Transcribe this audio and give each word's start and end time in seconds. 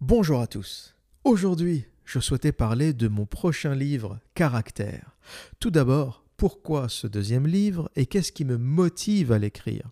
Bonjour 0.00 0.40
à 0.40 0.46
tous. 0.46 0.94
Aujourd'hui, 1.24 1.84
je 2.04 2.20
souhaitais 2.20 2.52
parler 2.52 2.92
de 2.92 3.08
mon 3.08 3.26
prochain 3.26 3.74
livre, 3.74 4.20
Caractère. 4.34 5.16
Tout 5.58 5.72
d'abord, 5.72 6.24
pourquoi 6.36 6.88
ce 6.88 7.08
deuxième 7.08 7.48
livre 7.48 7.90
et 7.96 8.06
qu'est-ce 8.06 8.30
qui 8.30 8.44
me 8.44 8.58
motive 8.58 9.32
à 9.32 9.40
l'écrire? 9.40 9.90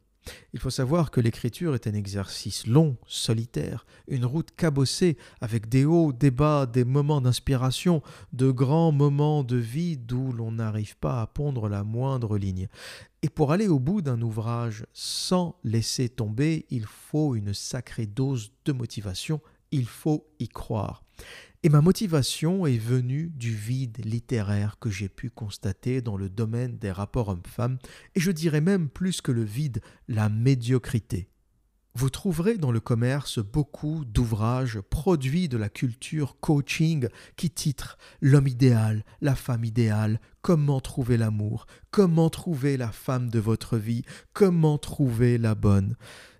Il 0.52 0.60
faut 0.60 0.70
savoir 0.70 1.10
que 1.10 1.20
l'écriture 1.20 1.74
est 1.74 1.88
un 1.88 1.94
exercice 1.94 2.68
long, 2.68 2.96
solitaire, 3.08 3.84
une 4.06 4.24
route 4.24 4.52
cabossée 4.56 5.16
avec 5.40 5.68
des 5.68 5.84
hauts, 5.84 6.12
des 6.12 6.30
bas, 6.30 6.66
des 6.66 6.84
moments 6.84 7.20
d'inspiration, 7.20 8.00
de 8.32 8.52
grands 8.52 8.92
moments 8.92 9.42
de 9.42 9.56
vie 9.56 9.96
d'où 9.96 10.30
l'on 10.30 10.52
n'arrive 10.52 10.96
pas 10.98 11.20
à 11.20 11.26
pondre 11.26 11.68
la 11.68 11.82
moindre 11.82 12.38
ligne. 12.38 12.68
Et 13.22 13.28
pour 13.28 13.50
aller 13.50 13.66
au 13.66 13.80
bout 13.80 14.02
d'un 14.02 14.22
ouvrage 14.22 14.86
sans 14.92 15.58
laisser 15.64 16.08
tomber, 16.08 16.64
il 16.70 16.86
faut 16.86 17.34
une 17.34 17.54
sacrée 17.54 18.06
dose 18.06 18.52
de 18.64 18.72
motivation, 18.72 19.40
il 19.70 19.86
faut 19.86 20.26
y 20.38 20.48
croire. 20.48 21.02
Et 21.62 21.68
ma 21.68 21.80
motivation 21.80 22.66
est 22.66 22.78
venue 22.78 23.32
du 23.34 23.54
vide 23.54 23.98
littéraire 24.04 24.78
que 24.78 24.90
j'ai 24.90 25.08
pu 25.08 25.30
constater 25.30 26.00
dans 26.00 26.16
le 26.16 26.28
domaine 26.28 26.78
des 26.78 26.92
rapports 26.92 27.28
hommes-femmes, 27.28 27.78
et 28.14 28.20
je 28.20 28.30
dirais 28.30 28.60
même 28.60 28.88
plus 28.88 29.20
que 29.20 29.32
le 29.32 29.42
vide, 29.42 29.80
la 30.06 30.28
médiocrité. 30.28 31.28
Vous 31.96 32.10
trouverez 32.10 32.58
dans 32.58 32.72
le 32.72 32.80
commerce 32.80 33.38
beaucoup 33.38 34.04
d'ouvrages 34.04 34.82
produits 34.82 35.48
de 35.48 35.56
la 35.56 35.70
culture 35.70 36.38
coaching 36.40 37.08
qui 37.36 37.48
titrent 37.48 37.96
L'homme 38.20 38.48
idéal, 38.48 39.02
la 39.22 39.34
femme 39.34 39.64
idéale, 39.64 40.20
comment 40.42 40.82
trouver 40.82 41.16
l'amour, 41.16 41.66
comment 41.90 42.28
trouver 42.28 42.76
la 42.76 42.92
femme 42.92 43.30
de 43.30 43.38
votre 43.38 43.78
vie, 43.78 44.02
comment 44.34 44.76
trouver 44.76 45.38
la 45.38 45.54
bonne. 45.54 45.96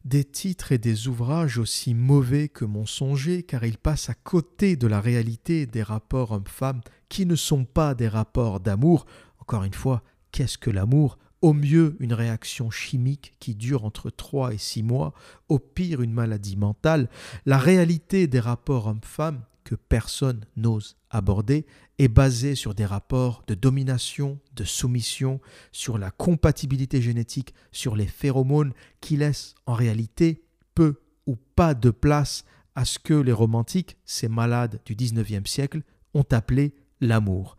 Des 0.06 0.23
titres 0.23 0.70
et 0.70 0.78
des 0.78 1.09
ouvrages 1.09 1.59
aussi 1.59 1.92
mauvais 1.92 2.48
que 2.48 2.65
mensongers 2.65 3.42
car 3.42 3.65
ils 3.65 3.77
passent 3.77 4.09
à 4.09 4.15
côté 4.15 4.77
de 4.77 4.87
la 4.87 5.01
réalité 5.01 5.66
des 5.66 5.82
rapports 5.82 6.30
hommes-femmes 6.30 6.80
qui 7.09 7.27
ne 7.27 7.34
sont 7.34 7.65
pas 7.65 7.96
des 7.96 8.07
rapports 8.07 8.60
d'amour. 8.60 9.07
Encore 9.40 9.65
une 9.65 9.74
fois, 9.74 10.04
qu'est-ce 10.30 10.59
que 10.59 10.71
l'amour? 10.71 11.18
Au 11.43 11.52
mieux 11.52 11.96
une 11.99 12.12
réaction 12.12 12.71
chimique 12.71 13.34
qui 13.40 13.57
dure 13.57 13.84
entre 13.84 14.10
3 14.10 14.54
et 14.54 14.59
6 14.59 14.84
mois, 14.84 15.12
au 15.49 15.59
pire 15.59 16.01
une 16.01 16.12
maladie 16.12 16.57
mentale, 16.57 17.10
la 17.45 17.59
réalité 17.59 18.29
des 18.29 18.38
rapports 18.38 18.87
hommes-femmes 18.87 19.43
que 19.66 19.74
personne 19.74 20.46
n'ose 20.56 20.96
aborder 21.10 21.66
est 21.98 22.06
basée 22.06 22.54
sur 22.54 22.72
des 22.72 22.84
rapports 22.84 23.42
de 23.48 23.54
domination, 23.54 24.38
de 24.54 24.62
soumission, 24.62 25.40
sur 25.72 25.98
la 25.98 26.12
compatibilité 26.12 27.02
génétique, 27.02 27.52
sur 27.72 27.96
les 27.96 28.06
phéromones 28.06 28.72
qui 29.00 29.16
laissent 29.16 29.56
en 29.66 29.74
réalité 29.74 30.44
peu 30.76 31.00
ou 31.26 31.34
pas 31.56 31.74
de 31.74 31.90
place 31.90 32.44
à 32.76 32.84
ce 32.84 33.00
que 33.00 33.14
les 33.14 33.32
romantiques, 33.32 33.96
ces 34.04 34.28
malades 34.28 34.80
du 34.84 34.94
19e 34.94 35.48
siècle, 35.48 35.82
ont 36.14 36.26
appelé 36.30 36.76
l'amour. 37.00 37.56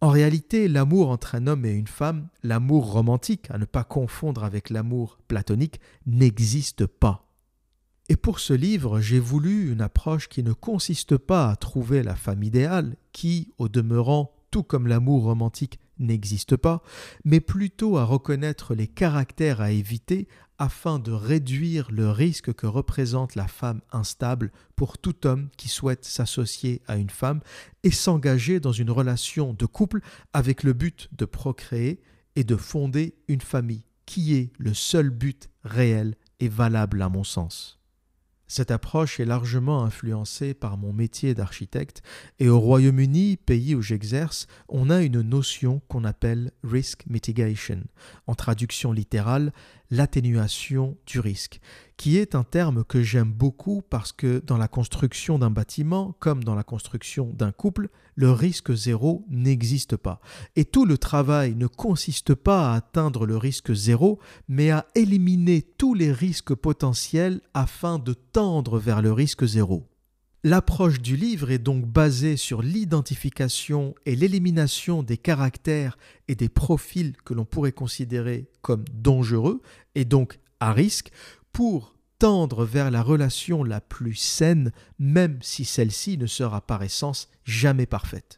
En 0.00 0.10
réalité, 0.10 0.68
l'amour 0.68 1.10
entre 1.10 1.34
un 1.34 1.48
homme 1.48 1.64
et 1.64 1.72
une 1.72 1.88
femme, 1.88 2.28
l'amour 2.44 2.92
romantique, 2.92 3.50
à 3.50 3.58
ne 3.58 3.64
pas 3.64 3.82
confondre 3.82 4.44
avec 4.44 4.70
l'amour 4.70 5.18
platonique, 5.26 5.80
n'existe 6.06 6.86
pas. 6.86 7.27
Et 8.10 8.16
pour 8.16 8.40
ce 8.40 8.54
livre, 8.54 9.00
j'ai 9.00 9.20
voulu 9.20 9.70
une 9.70 9.82
approche 9.82 10.28
qui 10.28 10.42
ne 10.42 10.54
consiste 10.54 11.18
pas 11.18 11.50
à 11.50 11.56
trouver 11.56 12.02
la 12.02 12.16
femme 12.16 12.42
idéale, 12.42 12.96
qui, 13.12 13.52
au 13.58 13.68
demeurant, 13.68 14.34
tout 14.50 14.62
comme 14.62 14.86
l'amour 14.86 15.24
romantique, 15.24 15.78
n'existe 15.98 16.56
pas, 16.56 16.82
mais 17.24 17.40
plutôt 17.40 17.98
à 17.98 18.04
reconnaître 18.04 18.74
les 18.74 18.86
caractères 18.86 19.60
à 19.60 19.72
éviter 19.72 20.28
afin 20.58 20.98
de 20.98 21.12
réduire 21.12 21.90
le 21.90 22.10
risque 22.10 22.52
que 22.52 22.66
représente 22.66 23.34
la 23.34 23.46
femme 23.46 23.80
instable 23.92 24.52
pour 24.74 24.98
tout 24.98 25.26
homme 25.26 25.50
qui 25.56 25.68
souhaite 25.68 26.04
s'associer 26.04 26.82
à 26.86 26.96
une 26.96 27.10
femme 27.10 27.40
et 27.84 27.90
s'engager 27.90 28.58
dans 28.58 28.72
une 28.72 28.90
relation 28.90 29.54
de 29.54 29.66
couple 29.66 30.00
avec 30.32 30.62
le 30.62 30.72
but 30.72 31.08
de 31.12 31.24
procréer 31.24 32.00
et 32.36 32.44
de 32.44 32.56
fonder 32.56 33.14
une 33.28 33.40
famille, 33.40 33.84
qui 34.06 34.34
est 34.34 34.52
le 34.58 34.74
seul 34.74 35.10
but 35.10 35.48
réel 35.62 36.16
et 36.40 36.48
valable 36.48 37.02
à 37.02 37.08
mon 37.08 37.24
sens. 37.24 37.77
Cette 38.48 38.70
approche 38.70 39.20
est 39.20 39.26
largement 39.26 39.84
influencée 39.84 40.54
par 40.54 40.78
mon 40.78 40.94
métier 40.94 41.34
d'architecte 41.34 42.02
et 42.38 42.48
au 42.48 42.58
Royaume-Uni, 42.58 43.36
pays 43.36 43.74
où 43.74 43.82
j'exerce, 43.82 44.46
on 44.70 44.88
a 44.88 45.02
une 45.02 45.20
notion 45.20 45.82
qu'on 45.88 46.04
appelle 46.04 46.52
risk 46.64 47.04
mitigation, 47.06 47.82
en 48.26 48.34
traduction 48.34 48.90
littérale, 48.90 49.52
l'atténuation 49.90 50.96
du 51.06 51.20
risque, 51.20 51.60
qui 51.96 52.18
est 52.18 52.34
un 52.34 52.44
terme 52.44 52.84
que 52.84 53.02
j'aime 53.02 53.32
beaucoup 53.32 53.82
parce 53.82 54.12
que 54.12 54.42
dans 54.46 54.58
la 54.58 54.68
construction 54.68 55.38
d'un 55.38 55.50
bâtiment, 55.50 56.14
comme 56.20 56.44
dans 56.44 56.54
la 56.54 56.62
construction 56.62 57.32
d'un 57.34 57.52
couple, 57.52 57.88
le 58.14 58.30
risque 58.30 58.74
zéro 58.74 59.24
n'existe 59.30 59.96
pas. 59.96 60.20
Et 60.56 60.64
tout 60.64 60.84
le 60.84 60.98
travail 60.98 61.54
ne 61.54 61.66
consiste 61.66 62.34
pas 62.34 62.72
à 62.72 62.76
atteindre 62.76 63.26
le 63.26 63.36
risque 63.36 63.72
zéro, 63.72 64.18
mais 64.48 64.70
à 64.70 64.86
éliminer 64.94 65.62
tous 65.62 65.94
les 65.94 66.12
risques 66.12 66.54
potentiels 66.54 67.40
afin 67.54 67.98
de 67.98 68.12
tendre 68.12 68.78
vers 68.78 69.02
le 69.02 69.12
risque 69.12 69.44
zéro. 69.44 69.87
L'approche 70.44 71.00
du 71.00 71.16
livre 71.16 71.50
est 71.50 71.58
donc 71.58 71.84
basée 71.84 72.36
sur 72.36 72.62
l'identification 72.62 73.96
et 74.06 74.14
l'élimination 74.14 75.02
des 75.02 75.16
caractères 75.16 75.98
et 76.28 76.36
des 76.36 76.48
profils 76.48 77.16
que 77.24 77.34
l'on 77.34 77.44
pourrait 77.44 77.72
considérer 77.72 78.48
comme 78.62 78.84
dangereux 78.92 79.60
et 79.96 80.04
donc 80.04 80.38
à 80.60 80.72
risque 80.72 81.10
pour 81.52 81.96
tendre 82.20 82.64
vers 82.64 82.92
la 82.92 83.02
relation 83.02 83.64
la 83.64 83.80
plus 83.80 84.14
saine, 84.14 84.70
même 85.00 85.38
si 85.42 85.64
celle-ci 85.64 86.18
ne 86.18 86.26
sera 86.26 86.60
par 86.60 86.84
essence 86.84 87.28
jamais 87.44 87.86
parfaite. 87.86 88.37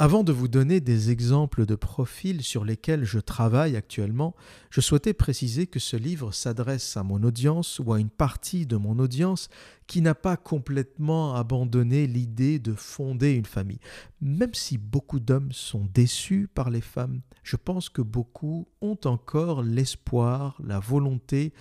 Avant 0.00 0.22
de 0.22 0.30
vous 0.30 0.46
donner 0.46 0.78
des 0.80 1.10
exemples 1.10 1.66
de 1.66 1.74
profils 1.74 2.44
sur 2.44 2.64
lesquels 2.64 3.02
je 3.02 3.18
travaille 3.18 3.74
actuellement, 3.74 4.36
je 4.70 4.80
souhaitais 4.80 5.12
préciser 5.12 5.66
que 5.66 5.80
ce 5.80 5.96
livre 5.96 6.30
s'adresse 6.30 6.96
à 6.96 7.02
mon 7.02 7.20
audience 7.24 7.80
ou 7.80 7.92
à 7.92 7.98
une 7.98 8.08
partie 8.08 8.64
de 8.64 8.76
mon 8.76 9.00
audience 9.00 9.48
qui 9.88 10.00
n'a 10.00 10.14
pas 10.14 10.36
complètement 10.36 11.34
abandonné 11.34 12.06
l'idée 12.06 12.60
de 12.60 12.74
fonder 12.74 13.32
une 13.32 13.44
famille. 13.44 13.80
Même 14.20 14.54
si 14.54 14.78
beaucoup 14.78 15.18
d'hommes 15.18 15.50
sont 15.50 15.88
déçus 15.92 16.48
par 16.54 16.70
les 16.70 16.80
femmes, 16.80 17.20
je 17.42 17.56
pense 17.56 17.88
que 17.88 18.02
beaucoup 18.02 18.68
ont 18.80 19.00
encore 19.04 19.64
l'espoir, 19.64 20.60
la 20.62 20.78
volonté 20.78 21.52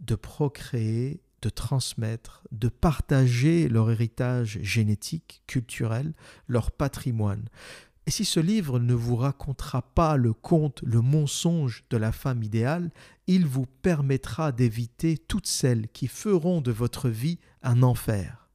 de 0.00 0.16
procréer 0.16 1.20
de 1.44 1.50
transmettre, 1.50 2.42
de 2.52 2.68
partager 2.68 3.68
leur 3.68 3.90
héritage 3.90 4.58
génétique, 4.62 5.42
culturel, 5.46 6.14
leur 6.48 6.70
patrimoine. 6.70 7.44
Et 8.06 8.10
si 8.10 8.24
ce 8.24 8.40
livre 8.40 8.78
ne 8.78 8.94
vous 8.94 9.16
racontera 9.16 9.82
pas 9.82 10.16
le 10.16 10.32
conte, 10.32 10.80
le 10.82 11.02
mensonge 11.02 11.84
de 11.90 11.98
la 11.98 12.12
femme 12.12 12.42
idéale, 12.42 12.90
il 13.26 13.46
vous 13.46 13.66
permettra 13.66 14.52
d'éviter 14.52 15.18
toutes 15.18 15.46
celles 15.46 15.88
qui 15.88 16.06
feront 16.06 16.62
de 16.62 16.72
votre 16.72 17.10
vie 17.10 17.38
un 17.62 17.82
enfer. 17.82 18.48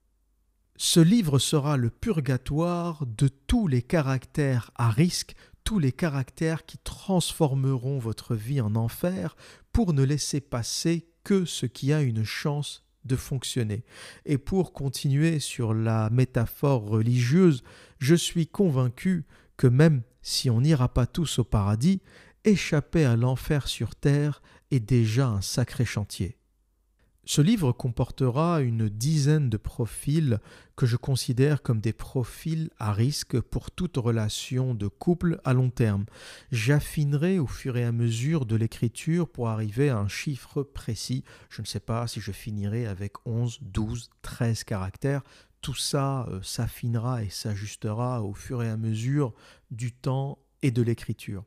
Ce 0.75 0.99
livre 0.99 1.37
sera 1.37 1.77
le 1.77 1.91
purgatoire 1.91 3.05
de 3.05 3.27
tous 3.27 3.67
les 3.67 3.83
caractères 3.83 4.71
à 4.75 4.89
risque, 4.89 5.35
tous 5.63 5.77
les 5.77 5.91
caractères 5.91 6.65
qui 6.65 6.79
transformeront 6.79 7.99
votre 7.99 8.35
vie 8.35 8.61
en 8.61 8.75
enfer 8.75 9.35
pour 9.73 9.93
ne 9.93 10.03
laisser 10.03 10.41
passer 10.41 11.08
ce 11.45 11.65
qui 11.65 11.93
a 11.93 12.01
une 12.01 12.23
chance 12.23 12.83
de 13.05 13.15
fonctionner. 13.15 13.83
Et 14.25 14.37
pour 14.37 14.73
continuer 14.73 15.39
sur 15.39 15.73
la 15.73 16.09
métaphore 16.09 16.87
religieuse, 16.87 17.63
je 17.99 18.15
suis 18.15 18.47
convaincu 18.47 19.25
que 19.57 19.67
même 19.67 20.03
si 20.21 20.49
on 20.49 20.61
n'ira 20.61 20.93
pas 20.93 21.05
tous 21.05 21.39
au 21.39 21.43
paradis, 21.43 22.01
échapper 22.45 23.05
à 23.05 23.15
l'enfer 23.15 23.67
sur 23.67 23.95
terre 23.95 24.41
est 24.71 24.79
déjà 24.79 25.27
un 25.27 25.41
sacré 25.41 25.85
chantier. 25.85 26.38
Ce 27.31 27.41
livre 27.41 27.71
comportera 27.71 28.59
une 28.61 28.89
dizaine 28.89 29.51
de 29.51 29.57
profils 29.57 30.39
que 30.75 30.87
je 30.87 30.97
considère 30.97 31.61
comme 31.61 31.79
des 31.79 31.93
profils 31.93 32.71
à 32.79 32.91
risque 32.91 33.39
pour 33.39 33.69
toute 33.69 33.97
relation 33.97 34.73
de 34.73 34.87
couple 34.87 35.39
à 35.43 35.53
long 35.53 35.69
terme. 35.69 36.07
J'affinerai 36.51 37.37
au 37.37 37.45
fur 37.45 37.77
et 37.77 37.83
à 37.83 37.91
mesure 37.91 38.47
de 38.47 38.55
l'écriture 38.55 39.29
pour 39.29 39.47
arriver 39.47 39.91
à 39.91 39.99
un 39.99 40.07
chiffre 40.07 40.63
précis. 40.63 41.23
Je 41.51 41.61
ne 41.61 41.67
sais 41.67 41.79
pas 41.79 42.07
si 42.07 42.19
je 42.19 42.31
finirai 42.31 42.87
avec 42.87 43.13
11, 43.25 43.59
12, 43.61 44.09
13 44.23 44.63
caractères. 44.63 45.21
Tout 45.61 45.75
ça 45.75 46.25
euh, 46.29 46.41
s'affinera 46.41 47.23
et 47.23 47.29
s'ajustera 47.29 48.23
au 48.23 48.33
fur 48.33 48.63
et 48.63 48.69
à 48.69 48.77
mesure 48.77 49.35
du 49.69 49.91
temps 49.91 50.39
et 50.61 50.71
de 50.71 50.81
l'écriture. 50.81 51.43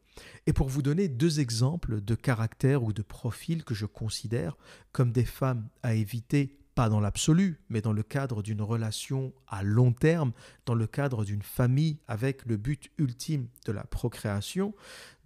Et 0.47 0.53
pour 0.53 0.69
vous 0.69 0.82
donner 0.82 1.09
deux 1.09 1.41
exemples 1.41 2.00
de 2.00 2.14
caractères 2.14 2.82
ou 2.82 2.93
de 2.93 3.03
profils 3.03 3.64
que 3.64 3.75
je 3.75 3.87
considère 3.87 4.56
comme 4.93 5.12
des 5.12 5.25
femmes 5.25 5.69
à 5.82 5.94
éviter 5.94 6.59
pas 6.75 6.88
dans 6.88 7.00
l'absolu, 7.00 7.61
mais 7.69 7.81
dans 7.81 7.93
le 7.93 8.03
cadre 8.03 8.43
d'une 8.43 8.62
relation 8.62 9.32
à 9.47 9.62
long 9.62 9.93
terme, 9.93 10.32
dans 10.64 10.75
le 10.75 10.87
cadre 10.87 11.25
d'une 11.25 11.43
famille 11.43 11.99
avec 12.09 12.47
le 12.47 12.56
but 12.56 12.91
ultime 12.99 13.49
de 13.67 13.73
la 13.73 13.85
procréation, 13.85 14.75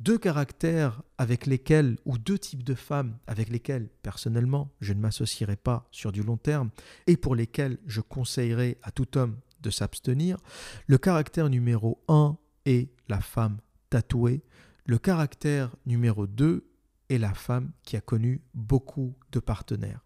deux 0.01 0.19
caractères 0.19 1.03
avec 1.19 1.47
lesquels, 1.47 1.99
ou 2.05 2.19
deux 2.19 2.39
types 2.39 2.65
de 2.65 2.75
femmes 2.75 3.17
avec 3.27 3.49
lesquelles, 3.49 3.89
personnellement, 4.03 4.73
je 4.81 4.93
ne 4.93 5.01
m'associerai 5.01 5.57
pas 5.57 5.87
sur 5.93 6.13
du 6.13 6.23
long 6.23 6.37
terme, 6.37 6.71
et 7.07 7.17
pour 7.17 7.35
lesquels 7.35 7.79
je 7.87 8.01
conseillerais 8.01 8.79
à 8.83 8.91
tout 8.91 9.17
homme 9.17 9.37
de 9.61 9.71
s'abstenir, 9.71 10.39
le 10.87 10.99
caractère 10.99 11.49
numéro 11.49 12.03
un 12.09 12.37
est 12.65 12.91
la 13.09 13.21
femme 13.21 13.59
tatouée, 13.91 14.43
le 14.85 14.99
caractère 14.99 15.75
numéro 15.87 16.27
2 16.27 16.65
est 17.09 17.19
la 17.19 17.35
femme 17.35 17.71
qui 17.83 17.97
a 17.97 18.01
connu 18.01 18.43
beaucoup 18.55 19.15
de 19.33 19.39
partenaires. 19.39 20.05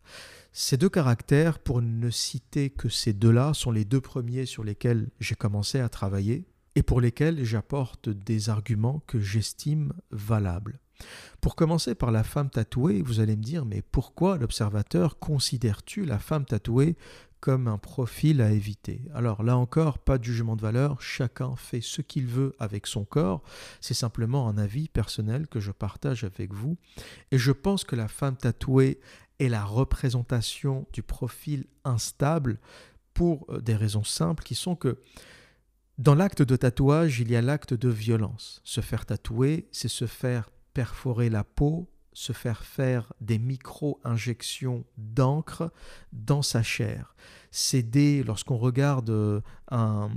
Ces 0.52 0.76
deux 0.76 0.88
caractères, 0.88 1.58
pour 1.58 1.80
ne 1.80 2.10
citer 2.10 2.70
que 2.70 2.88
ces 2.88 3.12
deux-là, 3.12 3.54
sont 3.54 3.70
les 3.70 3.84
deux 3.84 4.00
premiers 4.00 4.46
sur 4.46 4.64
lesquels 4.64 5.10
j'ai 5.20 5.34
commencé 5.34 5.80
à 5.80 5.88
travailler 5.88 6.46
et 6.74 6.82
pour 6.82 7.00
lesquels 7.00 7.44
j'apporte 7.44 8.08
des 8.08 8.48
arguments 8.48 9.02
que 9.06 9.18
j'estime 9.20 9.92
valables. 10.10 10.80
Pour 11.40 11.56
commencer 11.56 11.94
par 11.94 12.10
la 12.10 12.24
femme 12.24 12.50
tatouée, 12.50 13.02
vous 13.02 13.20
allez 13.20 13.36
me 13.36 13.42
dire, 13.42 13.64
mais 13.64 13.82
pourquoi 13.82 14.36
l'observateur 14.36 15.18
considère-tu 15.18 16.04
la 16.04 16.18
femme 16.18 16.44
tatouée 16.44 16.96
comme 17.40 17.68
un 17.68 17.78
profil 17.78 18.40
à 18.40 18.50
éviter. 18.50 19.02
Alors 19.14 19.42
là 19.42 19.56
encore, 19.56 19.98
pas 19.98 20.18
de 20.18 20.24
jugement 20.24 20.56
de 20.56 20.62
valeur, 20.62 21.00
chacun 21.00 21.56
fait 21.56 21.80
ce 21.80 22.02
qu'il 22.02 22.26
veut 22.26 22.54
avec 22.58 22.86
son 22.86 23.04
corps, 23.04 23.42
c'est 23.80 23.94
simplement 23.94 24.48
un 24.48 24.58
avis 24.58 24.88
personnel 24.88 25.46
que 25.48 25.60
je 25.60 25.72
partage 25.72 26.24
avec 26.24 26.52
vous, 26.52 26.76
et 27.30 27.38
je 27.38 27.52
pense 27.52 27.84
que 27.84 27.96
la 27.96 28.08
femme 28.08 28.36
tatouée 28.36 29.00
est 29.38 29.48
la 29.48 29.64
représentation 29.64 30.86
du 30.92 31.02
profil 31.02 31.64
instable 31.84 32.58
pour 33.14 33.46
euh, 33.48 33.60
des 33.60 33.74
raisons 33.74 34.04
simples 34.04 34.44
qui 34.44 34.54
sont 34.54 34.76
que 34.76 34.98
dans 35.98 36.14
l'acte 36.14 36.40
de 36.40 36.56
tatouage, 36.56 37.20
il 37.20 37.30
y 37.30 37.36
a 37.36 37.42
l'acte 37.42 37.74
de 37.74 37.90
violence. 37.90 38.62
Se 38.64 38.80
faire 38.80 39.04
tatouer, 39.04 39.68
c'est 39.70 39.88
se 39.88 40.06
faire 40.06 40.50
perforer 40.72 41.28
la 41.28 41.44
peau 41.44 41.90
se 42.20 42.34
faire 42.34 42.64
faire 42.64 43.14
des 43.22 43.38
micro-injections 43.38 44.84
d'encre 44.98 45.72
dans 46.12 46.42
sa 46.42 46.62
chair. 46.62 47.14
C'est 47.50 47.82
lorsqu'on 48.22 48.58
regarde 48.58 49.08
euh, 49.08 49.40
un, 49.70 50.10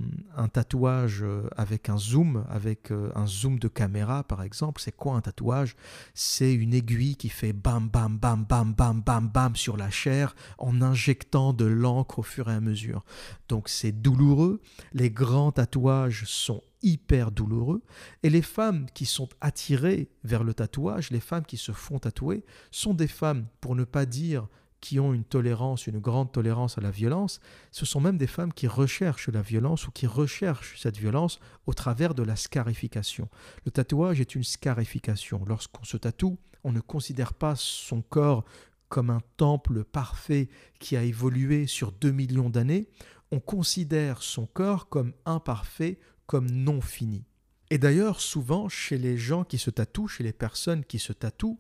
tatouage 0.52 1.24
euh, 1.24 1.48
avec 1.56 1.88
un 1.88 1.98
zoom, 1.98 2.44
avec 2.50 2.92
euh, 2.92 3.10
un 3.16 3.26
zoom 3.26 3.58
de 3.58 3.70
caméra 3.70 4.24
par 4.24 4.44
exemple, 4.44 4.82
c'est 4.82 4.92
quoi 4.92 5.16
un 5.16 5.22
tatouage? 5.22 5.78
C'est 6.14 6.54
une 6.54 6.74
aiguille 6.74 7.16
qui 7.16 7.30
fait 7.30 7.54
bam 7.54 7.88
bam 7.88 8.18
bam 8.18 8.44
bam 8.44 8.74
bam 8.74 9.02
bam 9.02 9.30
bam 9.30 9.56
sur 9.56 9.78
la 9.78 9.90
chair 9.90 10.36
en 10.58 10.82
injectant 10.82 11.54
de 11.54 11.66
l'encre 11.66 12.20
au 12.20 12.24
fur 12.24 12.50
et 12.50 12.54
à 12.54 12.60
mesure. 12.60 13.06
Donc 13.48 13.70
c'est 13.70 13.94
douloureux. 13.94 14.62
Les 14.92 15.10
grands 15.10 15.54
tatouages 15.54 16.26
sont 16.26 16.62
hyper 16.83 17.31
douloureux. 17.31 17.81
Et 18.21 18.30
les 18.30 18.41
femmes 18.41 18.85
qui 18.94 19.06
sont 19.06 19.30
attirées 19.41 20.09
vers 20.24 20.44
le 20.44 20.53
tatouage, 20.53 21.09
les 21.09 21.19
femmes 21.19 21.45
qui 21.45 21.57
se 21.57 21.71
font 21.71 22.00
tatouer, 22.00 22.45
sont 22.71 22.94
des 22.94 23.07
femmes, 23.07 23.47
pour 23.62 23.75
ne 23.75 23.83
pas 23.83 24.06
dire 24.06 24.47
qui 24.83 25.00
ont 25.00 25.13
une 25.13 25.24
tolérance, 25.24 25.88
une 25.88 26.00
grande 26.00 26.33
tolérance 26.33 26.77
à 26.77 26.81
la 26.81 26.91
violence, 26.91 27.39
ce 27.71 27.85
sont 27.85 28.01
même 28.01 28.18
des 28.18 28.27
femmes 28.27 28.51
qui 28.51 28.68
recherchent 28.68 29.30
la 29.30 29.41
violence 29.41 29.88
ou 29.88 29.91
qui 29.91 30.07
recherchent 30.07 30.77
cette 30.77 30.97
violence 30.97 31.39
au 31.68 31.74
travers 31.74 32.13
de 32.13 32.21
la 32.21 32.35
scarification. 32.35 33.30
Le 33.65 33.71
tatouage 33.71 34.19
est 34.19 34.35
une 34.35 34.44
scarification. 34.44 35.41
Lorsqu'on 35.47 35.85
se 35.85 35.95
tatoue, 35.95 36.38
on 36.65 36.74
ne 36.74 36.81
considère 36.81 37.33
pas 37.33 37.56
son 37.56 38.01
corps 38.01 38.44
comme 38.89 39.09
un 39.09 39.21
temple 39.38 39.85
parfait 39.85 40.50
qui 40.80 40.97
a 40.97 41.03
évolué 41.03 41.65
sur 41.65 41.94
2 41.94 42.12
millions 42.12 42.50
d'années, 42.50 42.89
on 43.31 43.39
considère 43.39 44.21
son 44.21 44.45
corps 44.45 44.89
comme 44.89 45.13
imparfait, 45.25 45.97
comme 46.25 46.50
non 46.50 46.81
fini. 46.81 47.25
Et 47.70 47.78
d'ailleurs, 47.78 48.20
souvent, 48.20 48.70
chez 48.70 48.98
les 48.98 49.18
gens 49.18 49.44
qui 49.44 49.58
se 49.58 49.70
tatouent, 49.70 50.08
chez 50.08 50.24
les 50.24 50.34
personnes 50.34 50.86
qui 50.86 51.00
se 51.00 51.14
tatouent, 51.14 51.60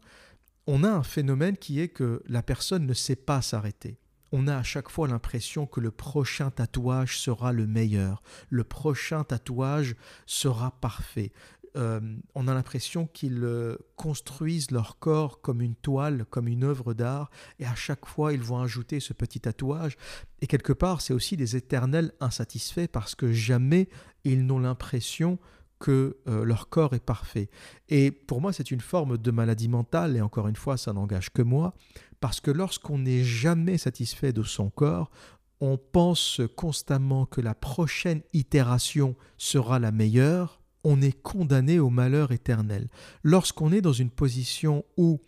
on 0.67 0.83
a 0.83 0.89
un 0.89 1.03
phénomène 1.03 1.57
qui 1.57 1.79
est 1.79 1.89
que 1.89 2.21
la 2.27 2.43
personne 2.43 2.85
ne 2.85 2.93
sait 2.93 3.15
pas 3.15 3.41
s'arrêter. 3.41 3.97
On 4.31 4.47
a 4.47 4.57
à 4.57 4.63
chaque 4.63 4.89
fois 4.89 5.07
l'impression 5.07 5.67
que 5.67 5.79
le 5.79 5.91
prochain 5.91 6.49
tatouage 6.49 7.19
sera 7.19 7.51
le 7.51 7.67
meilleur, 7.67 8.23
le 8.49 8.63
prochain 8.63 9.23
tatouage 9.23 9.95
sera 10.25 10.71
parfait. 10.79 11.31
Euh, 11.75 11.99
on 12.35 12.47
a 12.47 12.53
l'impression 12.53 13.07
qu'ils 13.07 13.43
euh, 13.43 13.75
construisent 13.95 14.69
leur 14.71 14.99
corps 14.99 15.41
comme 15.41 15.61
une 15.61 15.75
toile, 15.75 16.25
comme 16.29 16.47
une 16.47 16.63
œuvre 16.63 16.93
d'art, 16.93 17.31
et 17.59 17.65
à 17.65 17.75
chaque 17.75 18.05
fois 18.05 18.33
ils 18.33 18.41
vont 18.41 18.59
ajouter 18.59 18.99
ce 18.99 19.13
petit 19.13 19.39
tatouage. 19.39 19.97
Et 20.41 20.47
quelque 20.47 20.73
part, 20.73 21.01
c'est 21.01 21.13
aussi 21.13 21.35
des 21.35 21.55
éternels 21.55 22.11
insatisfaits 22.19 22.87
parce 22.91 23.15
que 23.15 23.31
jamais 23.31 23.89
ils 24.23 24.45
n'ont 24.45 24.59
l'impression 24.59 25.39
que 25.79 26.17
euh, 26.27 26.45
leur 26.45 26.69
corps 26.69 26.93
est 26.93 27.03
parfait. 27.03 27.49
Et 27.89 28.11
pour 28.11 28.39
moi, 28.39 28.53
c'est 28.53 28.71
une 28.71 28.79
forme 28.79 29.17
de 29.17 29.31
maladie 29.31 29.67
mentale, 29.67 30.15
et 30.15 30.21
encore 30.21 30.47
une 30.47 30.55
fois, 30.55 30.77
ça 30.77 30.93
n'engage 30.93 31.29
que 31.31 31.41
moi, 31.41 31.73
parce 32.21 32.39
que 32.39 32.51
lorsqu'on 32.51 32.99
n'est 32.99 33.23
jamais 33.23 33.77
satisfait 33.77 34.31
de 34.31 34.43
son 34.43 34.69
corps, 34.69 35.11
on 35.59 35.77
pense 35.77 36.39
constamment 36.55 37.25
que 37.25 37.41
la 37.41 37.53
prochaine 37.53 38.21
itération 38.31 39.15
sera 39.37 39.77
la 39.79 39.91
meilleure, 39.91 40.61
on 40.85 41.01
est 41.01 41.21
condamné 41.21 41.79
au 41.79 41.89
malheur 41.89 42.31
éternel. 42.31 42.89
Lorsqu'on 43.23 43.71
est 43.71 43.81
dans 43.81 43.93
une 43.93 44.09
position 44.09 44.85
où 44.97 45.19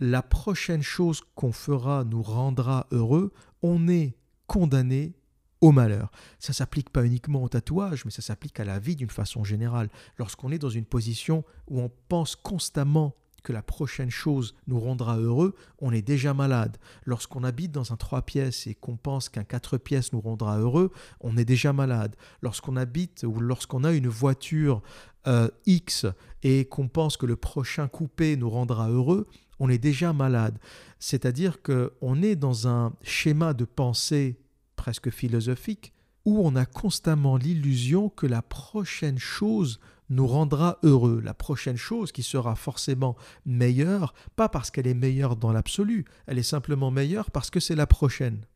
la 0.00 0.22
prochaine 0.22 0.82
chose 0.82 1.22
qu'on 1.34 1.52
fera 1.52 2.04
nous 2.04 2.22
rendra 2.22 2.86
heureux, 2.92 3.32
on 3.62 3.88
est 3.88 4.14
condamné 4.46 5.17
au 5.60 5.72
malheur. 5.72 6.10
Ça 6.38 6.52
s'applique 6.52 6.90
pas 6.90 7.04
uniquement 7.04 7.42
au 7.42 7.48
tatouage, 7.48 8.04
mais 8.04 8.10
ça 8.10 8.22
s'applique 8.22 8.60
à 8.60 8.64
la 8.64 8.78
vie 8.78 8.96
d'une 8.96 9.10
façon 9.10 9.44
générale. 9.44 9.88
Lorsqu'on 10.18 10.52
est 10.52 10.58
dans 10.58 10.68
une 10.70 10.84
position 10.84 11.44
où 11.68 11.80
on 11.80 11.90
pense 12.08 12.36
constamment 12.36 13.14
que 13.42 13.52
la 13.52 13.62
prochaine 13.62 14.10
chose 14.10 14.54
nous 14.66 14.80
rendra 14.80 15.16
heureux, 15.18 15.54
on 15.78 15.92
est 15.92 16.02
déjà 16.02 16.34
malade. 16.34 16.76
Lorsqu'on 17.04 17.44
habite 17.44 17.72
dans 17.72 17.92
un 17.92 17.96
trois 17.96 18.22
pièces 18.22 18.66
et 18.66 18.74
qu'on 18.74 18.96
pense 18.96 19.28
qu'un 19.28 19.44
quatre 19.44 19.78
pièces 19.78 20.12
nous 20.12 20.20
rendra 20.20 20.58
heureux, 20.58 20.92
on 21.20 21.36
est 21.36 21.44
déjà 21.44 21.72
malade. 21.72 22.16
Lorsqu'on 22.42 22.76
habite 22.76 23.24
ou 23.24 23.40
lorsqu'on 23.40 23.84
a 23.84 23.92
une 23.92 24.08
voiture 24.08 24.82
euh, 25.26 25.48
X 25.66 26.06
et 26.42 26.66
qu'on 26.66 26.88
pense 26.88 27.16
que 27.16 27.26
le 27.26 27.36
prochain 27.36 27.88
coupé 27.88 28.36
nous 28.36 28.50
rendra 28.50 28.90
heureux, 28.90 29.26
on 29.60 29.68
est 29.68 29.78
déjà 29.78 30.12
malade. 30.12 30.58
C'est-à-dire 30.98 31.62
qu'on 31.62 32.22
est 32.22 32.36
dans 32.36 32.68
un 32.68 32.92
schéma 33.02 33.54
de 33.54 33.64
pensée 33.64 34.38
presque 34.78 35.10
philosophique 35.10 35.92
où 36.24 36.46
on 36.46 36.56
a 36.56 36.64
constamment 36.64 37.36
l'illusion 37.36 38.08
que 38.08 38.26
la 38.26 38.40
prochaine 38.42 39.18
chose 39.18 39.80
nous 40.08 40.26
rendra 40.26 40.78
heureux. 40.82 41.20
La 41.22 41.34
prochaine 41.34 41.76
chose 41.76 42.12
qui 42.12 42.22
sera 42.22 42.54
forcément 42.54 43.16
meilleure, 43.44 44.14
pas 44.36 44.48
parce 44.48 44.70
qu'elle 44.70 44.86
est 44.86 44.94
meilleure 44.94 45.36
dans 45.36 45.52
l'absolu, 45.52 46.06
elle 46.26 46.38
est 46.38 46.42
simplement 46.42 46.90
meilleure 46.90 47.30
parce 47.30 47.50
que 47.50 47.60
c'est 47.60 47.74
la 47.74 47.86
prochaine. 47.86 48.46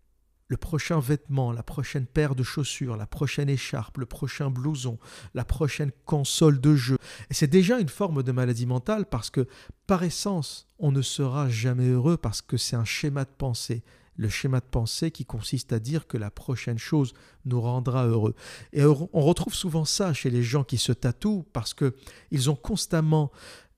Le 0.48 0.56
prochain 0.58 1.00
vêtement, 1.00 1.50
la 1.50 1.62
prochaine 1.62 2.06
paire 2.06 2.34
de 2.34 2.42
chaussures, 2.42 2.96
la 2.96 3.06
prochaine 3.06 3.48
écharpe, 3.48 3.98
le 3.98 4.06
prochain 4.06 4.50
blouson, 4.50 4.98
la 5.35 5.44
prochaine 5.44 5.92
console 6.04 6.61
de 6.61 6.76
jeu. 6.76 6.99
Et 7.30 7.35
c'est 7.35 7.47
déjà 7.47 7.80
une 7.80 7.88
forme 7.88 8.23
de 8.23 8.32
maladie 8.32 8.66
mentale 8.66 9.06
parce 9.06 9.30
que, 9.30 9.47
par 9.87 10.02
essence, 10.02 10.66
on 10.78 10.92
ne 10.92 11.00
sera 11.00 11.49
jamais 11.49 11.88
heureux 11.88 12.18
parce 12.18 12.42
que 12.42 12.58
c'est 12.58 12.76
un 12.76 12.85
schéma 12.85 13.25
de 13.25 13.30
pensée 13.30 13.82
le 14.16 14.28
schéma 14.28 14.61
de 14.61 14.66
pensée 14.66 15.11
qui 15.11 15.25
consiste 15.25 15.73
à 15.73 15.78
dire 15.78 16.07
que 16.07 16.19
la 16.19 16.31
prochaine 16.31 16.78
chose 16.78 17.14
nous 17.45 17.61
rendra 17.61 18.07
heureux. 18.07 18.35
Et 18.73 18.85
on 18.85 19.21
retrouve 19.21 19.54
souvent 19.54 19.85
ça 19.85 20.12
chez 20.12 20.31
les 20.31 20.42
gens 20.42 20.64
qui 20.64 20.78
se 20.78 20.92
tatouent 20.92 21.45
parce 21.52 21.75
que 21.75 21.95
ils 22.31 22.50
ont 22.50 22.57
constamment 22.57 23.31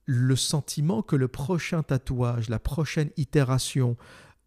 le 0.07 0.37
sentiment 0.37 1.03
que 1.03 1.17
le 1.17 1.29
prochain 1.29 1.83
tatouage, 1.83 2.49
la 2.49 2.59
prochaine 2.59 3.11
itération, 3.17 3.97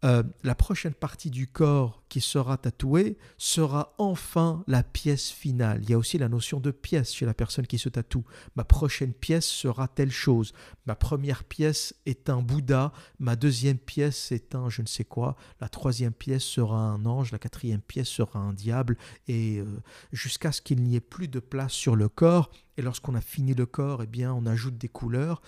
euh, 0.04 0.22
la 0.44 0.54
prochaine 0.54 0.94
partie 0.94 1.28
du 1.30 1.48
corps 1.48 2.04
qui 2.08 2.20
sera 2.20 2.56
tatouée 2.56 3.18
sera 3.36 3.94
enfin 3.98 4.62
la 4.68 4.84
pièce 4.84 5.28
finale. 5.30 5.80
Il 5.82 5.90
y 5.90 5.92
a 5.92 5.98
aussi 5.98 6.18
la 6.18 6.28
notion 6.28 6.60
de 6.60 6.70
pièce 6.70 7.12
chez 7.12 7.26
la 7.26 7.34
personne 7.34 7.66
qui 7.66 7.78
se 7.78 7.88
tatoue. 7.88 8.24
Ma 8.54 8.62
prochaine 8.62 9.12
pièce 9.12 9.46
sera 9.46 9.88
telle 9.88 10.12
chose. 10.12 10.52
Ma 10.86 10.94
première 10.94 11.42
pièce 11.42 11.94
est 12.06 12.30
un 12.30 12.42
Bouddha, 12.42 12.92
ma 13.18 13.34
deuxième 13.34 13.78
pièce 13.78 14.30
est 14.30 14.54
un 14.54 14.68
je 14.68 14.82
ne 14.82 14.86
sais 14.86 15.04
quoi, 15.04 15.36
la 15.60 15.68
troisième 15.68 16.12
pièce 16.12 16.44
sera 16.44 16.78
un 16.78 17.04
ange, 17.04 17.32
la 17.32 17.38
quatrième 17.38 17.80
pièce 17.80 18.08
sera 18.08 18.38
un 18.38 18.52
diable, 18.52 18.96
et 19.26 19.58
euh, 19.58 19.64
jusqu'à 20.12 20.52
ce 20.52 20.62
qu'il 20.62 20.82
n'y 20.82 20.94
ait 20.94 21.00
plus 21.00 21.28
de 21.28 21.40
place 21.40 21.72
sur 21.72 21.96
le 21.96 22.08
corps. 22.08 22.50
Et 22.76 22.82
lorsqu'on 22.82 23.16
a 23.16 23.20
fini 23.20 23.54
le 23.54 23.66
corps, 23.66 24.04
eh 24.04 24.06
bien, 24.06 24.32
on 24.32 24.46
ajoute 24.46 24.78
des 24.78 24.88
couleurs. 24.88 25.42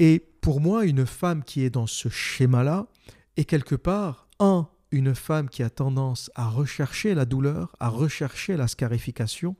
Et 0.00 0.18
pour 0.40 0.60
moi, 0.60 0.84
une 0.84 1.06
femme 1.06 1.44
qui 1.44 1.62
est 1.62 1.70
dans 1.70 1.86
ce 1.86 2.08
schéma-là, 2.08 2.88
et 3.36 3.44
quelque 3.44 3.74
part, 3.74 4.28
un, 4.38 4.68
une 4.92 5.14
femme 5.14 5.48
qui 5.48 5.62
a 5.62 5.70
tendance 5.70 6.30
à 6.34 6.48
rechercher 6.48 7.14
la 7.14 7.24
douleur, 7.24 7.74
à 7.80 7.88
rechercher 7.88 8.56
la 8.56 8.68
scarification. 8.68 9.56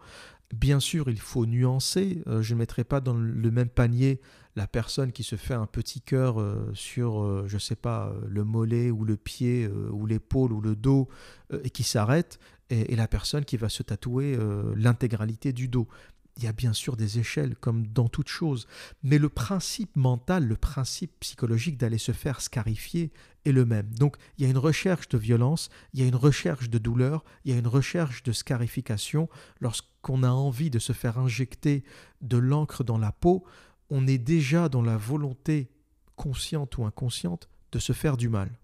Bien 0.55 0.81
sûr, 0.81 1.09
il 1.09 1.19
faut 1.19 1.47
nuancer. 1.47 2.23
Euh, 2.27 2.43
je 2.43 2.53
ne 2.53 2.59
mettrai 2.59 2.85
pas 2.85 3.01
dans 3.01 3.15
le 3.15 3.51
même 3.51 3.71
panier 3.71 4.21
la 4.55 4.67
personne 4.67 5.13
qui 5.13 5.23
se 5.23 5.37
fait 5.37 5.55
un 5.55 5.65
petit 5.65 6.03
cœur 6.03 6.39
euh, 6.39 6.71
sur, 6.75 7.23
euh, 7.23 7.45
je 7.47 7.55
ne 7.55 7.61
sais 7.61 7.77
pas, 7.77 8.15
le 8.29 8.45
mollet 8.45 8.91
ou 8.91 9.07
le 9.07 9.17
pied 9.17 9.67
ou 9.91 10.05
l'épaule 10.05 10.53
ou 10.53 10.61
le 10.61 10.77
dos 10.77 11.09
et 11.65 11.71
qui 11.71 11.83
s'arrête, 11.83 12.39
et, 12.69 12.95
la 12.97 13.09
personne 13.09 13.47
qui 13.47 13.57
va 13.57 13.71
se 13.71 13.83
tatouer 13.83 14.39
l'intégralité 14.77 15.53
du 15.53 15.69
dos. 15.69 15.89
Il 16.39 16.45
y 16.45 16.47
a 16.47 16.53
bien 16.53 16.73
sûr 16.73 16.97
des 16.97 17.19
échelles, 17.19 17.57
comme 17.57 17.87
dans 17.87 18.09
toute 18.09 18.29
chose, 18.29 18.67
mais 19.03 19.19
le 19.19 19.29
principe 19.29 19.97
mental, 19.97 20.47
le 20.47 20.57
principe 20.57 21.13
psychologique 21.21 21.77
d'aller 21.77 21.99
se 21.99 22.13
faire 22.13 22.41
scarifier 22.41 23.13
est 23.45 23.53
le 23.53 23.67
même. 23.67 23.93
Donc 23.95 24.17
il 24.39 24.45
y 24.45 24.47
a 24.47 24.51
une 24.51 24.59
recherche 24.59 25.09
de 25.09 25.19
violence, 25.19 25.69
il 25.93 26.01
y 26.01 26.05
a 26.05 26.07
une 26.07 26.17
recherche 26.17 26.71
de 26.71 26.79
douleur, 26.79 27.23
il 27.45 27.53
y 27.53 27.55
a 27.55 27.59
une 27.59 27.67
recherche 27.67 28.23
de 28.23 28.33
scarification. 28.33 29.29
Lorsqu'on 29.61 30.23
a 30.23 30.31
envie 30.31 30.71
de 30.71 30.79
se 30.79 30.95
faire 30.95 31.19
injecter 31.19 31.85
de 32.23 32.39
l'encre 32.39 32.83
dans 32.83 32.99
la 32.99 33.13
peau, 33.13 33.45
on 33.91 34.07
est 34.07 34.19
déjà 34.19 34.71
dans 34.71 34.83
la 34.83 34.97
volonté 34.97 35.71
consciente 36.17 36.79
ou 36.79 36.85
inconsciente 36.85 37.51
de 37.73 37.79
se 37.79 37.93
faire 37.93 38.17
du 38.17 38.31
mal. 38.31 38.59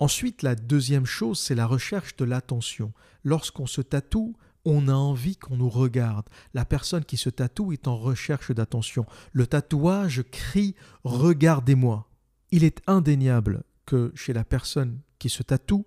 Ensuite, 0.00 0.42
la 0.42 0.54
deuxième 0.54 1.06
chose, 1.06 1.40
c'est 1.40 1.56
la 1.56 1.66
recherche 1.66 2.14
de 2.16 2.24
l'attention. 2.24 2.92
Lorsqu'on 3.24 3.66
se 3.66 3.80
tatoue, 3.80 4.36
on 4.64 4.88
a 4.88 4.94
envie 4.94 5.36
qu'on 5.36 5.56
nous 5.56 5.68
regarde. 5.68 6.26
La 6.54 6.64
personne 6.64 7.04
qui 7.04 7.16
se 7.16 7.30
tatoue 7.30 7.72
est 7.72 7.88
en 7.88 7.96
recherche 7.96 8.52
d'attention. 8.52 9.06
Le 9.32 9.46
tatouage 9.46 10.24
crie⁇ 10.30 10.70
Regardez-moi⁇ 11.04 12.08
Il 12.50 12.64
est 12.64 12.80
indéniable 12.86 13.62
que 13.86 14.12
chez 14.14 14.32
la 14.32 14.44
personne 14.44 15.00
qui 15.18 15.28
se 15.28 15.42
tatoue, 15.42 15.86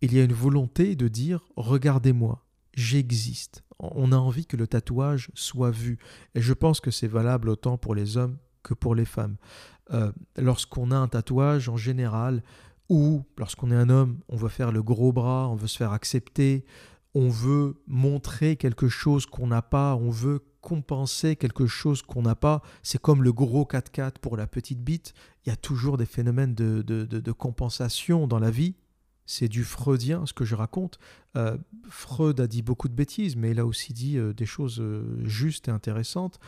il 0.00 0.12
y 0.12 0.20
a 0.20 0.24
une 0.24 0.32
volonté 0.32 0.96
de 0.96 1.08
dire⁇ 1.08 1.38
Regardez-moi, 1.56 2.44
j'existe⁇ 2.74 3.58
on 3.78 4.12
a 4.12 4.16
envie 4.16 4.46
que 4.46 4.56
le 4.56 4.66
tatouage 4.66 5.30
soit 5.34 5.70
vu. 5.70 5.98
Et 6.34 6.40
je 6.40 6.52
pense 6.52 6.80
que 6.80 6.90
c'est 6.90 7.08
valable 7.08 7.48
autant 7.48 7.78
pour 7.78 7.94
les 7.94 8.16
hommes 8.16 8.36
que 8.62 8.74
pour 8.74 8.94
les 8.94 9.04
femmes. 9.04 9.36
Euh, 9.92 10.12
lorsqu'on 10.36 10.90
a 10.90 10.96
un 10.96 11.08
tatouage, 11.08 11.68
en 11.68 11.76
général, 11.76 12.42
ou 12.88 13.24
lorsqu'on 13.36 13.70
est 13.70 13.76
un 13.76 13.90
homme, 13.90 14.18
on 14.28 14.36
veut 14.36 14.48
faire 14.48 14.72
le 14.72 14.82
gros 14.82 15.12
bras, 15.12 15.48
on 15.48 15.54
veut 15.54 15.66
se 15.66 15.76
faire 15.76 15.92
accepter, 15.92 16.64
on 17.14 17.28
veut 17.28 17.80
montrer 17.86 18.56
quelque 18.56 18.88
chose 18.88 19.26
qu'on 19.26 19.46
n'a 19.46 19.62
pas, 19.62 19.94
on 19.96 20.10
veut 20.10 20.40
compenser 20.60 21.36
quelque 21.36 21.66
chose 21.66 22.02
qu'on 22.02 22.22
n'a 22.22 22.34
pas. 22.34 22.62
C'est 22.82 23.00
comme 23.00 23.22
le 23.22 23.32
gros 23.32 23.64
4x4 23.64 24.14
pour 24.20 24.36
la 24.36 24.46
petite 24.46 24.82
bite. 24.82 25.14
Il 25.44 25.50
y 25.50 25.52
a 25.52 25.56
toujours 25.56 25.96
des 25.96 26.06
phénomènes 26.06 26.54
de, 26.54 26.82
de 26.82 27.32
compensation 27.32 28.26
dans 28.26 28.38
la 28.38 28.50
vie 28.50 28.74
c'est 29.26 29.48
du 29.48 29.64
freudien 29.64 30.26
ce 30.26 30.32
que 30.32 30.44
je 30.44 30.54
raconte. 30.54 30.98
Euh, 31.36 31.56
Freud 31.88 32.40
a 32.40 32.46
dit 32.46 32.62
beaucoup 32.62 32.88
de 32.88 32.94
bêtises, 32.94 33.36
mais 33.36 33.52
il 33.52 33.58
a 33.58 33.66
aussi 33.66 33.92
dit 33.92 34.18
euh, 34.18 34.32
des 34.32 34.46
choses 34.46 34.80
euh, 34.80 35.18
justes 35.24 35.68
et 35.68 35.70
intéressantes. 35.70 36.38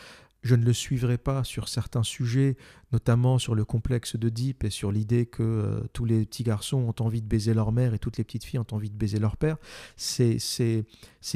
Je 0.47 0.55
ne 0.55 0.65
le 0.65 0.73
suivrai 0.73 1.19
pas 1.19 1.43
sur 1.43 1.69
certains 1.69 2.05
sujets, 2.05 2.57
notamment 2.93 3.39
sur 3.39 3.57
le 3.57 3.65
complexe 3.65 4.17
de 4.17 4.29
Deep 4.29 4.63
et 4.63 4.71
sur 4.71 4.93
l'idée 4.93 5.27
que 5.27 5.83
tous 5.93 6.05
les 6.05 6.25
petits 6.25 6.45
garçons 6.45 6.79
ont 6.79 7.05
envie 7.05 7.21
de 7.21 7.27
baiser 7.27 7.53
leur 7.53 7.73
mère 7.73 7.95
et 7.95 7.99
toutes 7.99 8.17
les 8.17 8.25
petites 8.25 8.45
filles 8.45 8.61
ont 8.61 8.67
envie 8.71 8.91
de 8.91 8.97
baiser 8.97 9.19
leur 9.19 9.37
père. 9.37 9.57
C'est, 9.97 10.39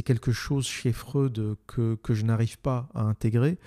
quelque 0.05 0.31
chose 0.31 0.67
chez 0.67 0.93
Freud 0.93 1.57
que, 1.67 1.97
que 1.97 2.15
je 2.15 2.25
n'arrive 2.25 2.59
pas 2.59 2.89
à 2.95 3.03
intégrer. 3.03 3.59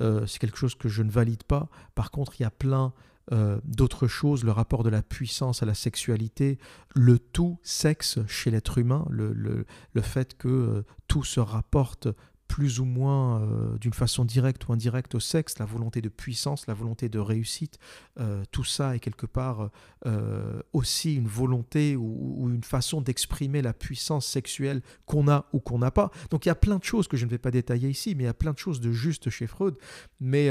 c'est 0.00 0.38
quelque 0.38 0.58
chose 0.58 0.76
que 0.76 0.88
je 0.88 1.02
ne 1.02 1.10
valide 1.10 1.42
pas. 1.42 1.68
Par 1.96 2.12
contre, 2.12 2.34
il 2.38 2.44
y 2.44 2.46
a 2.46 2.50
plein 2.50 2.92
euh, 3.30 3.60
d'autres 3.64 4.08
choses, 4.08 4.42
le 4.42 4.50
rapport 4.50 4.82
de 4.82 4.90
la 4.90 5.00
puissance 5.00 5.62
à 5.62 5.66
la 5.66 5.74
sexualité, 5.74 6.58
le 6.94 7.20
tout 7.20 7.60
sexe 7.62 8.18
chez 8.26 8.50
l'être 8.50 8.78
humain, 8.78 9.06
le, 9.10 9.32
le, 9.32 9.64
le, 9.92 10.02
fait 10.02 10.36
que 10.36 10.48
euh, 10.48 10.82
tout 11.06 11.22
se 11.22 11.38
rapporte 11.38 12.08
plus 12.52 12.80
ou 12.80 12.84
moins 12.84 13.40
euh, 13.40 13.78
d'une 13.78 13.94
façon 13.94 14.26
directe 14.26 14.68
ou 14.68 14.74
indirecte 14.74 15.14
au 15.14 15.20
sexe, 15.20 15.58
la 15.58 15.64
volonté 15.64 16.02
de 16.02 16.10
puissance, 16.10 16.66
la 16.66 16.74
volonté 16.74 17.08
de 17.08 17.18
réussite, 17.18 17.78
euh, 18.20 18.44
tout 18.50 18.62
ça 18.62 18.94
est 18.94 18.98
quelque 18.98 19.24
part 19.24 19.70
euh, 20.04 20.60
aussi 20.74 21.14
une 21.14 21.28
volonté 21.28 21.96
ou, 21.96 22.50
une 22.50 22.62
façon 22.62 23.00
d'exprimer 23.00 23.62
la 23.62 23.72
puissance 23.72 24.26
sexuelle 24.26 24.82
qu'on 25.06 25.28
a 25.28 25.46
ou 25.54 25.60
qu'on 25.60 25.78
n'a 25.78 25.90
pas. 25.90 26.10
Donc 26.28 26.44
il 26.44 26.50
y 26.50 26.52
a 26.52 26.54
plein 26.54 26.76
de 26.76 26.84
choses 26.84 27.08
que 27.08 27.16
je 27.16 27.24
ne 27.24 27.30
vais 27.30 27.38
pas 27.38 27.50
détailler 27.50 27.88
ici, 27.88 28.14
mais 28.14 28.24
il 28.24 28.26
y 28.26 28.28
a 28.28 28.34
plein 28.34 28.52
de 28.52 28.58
choses 28.58 28.82
de 28.82 28.92
juste 28.92 29.30
chez 29.30 29.46
Freud. 29.46 29.78
Mais 30.20 30.50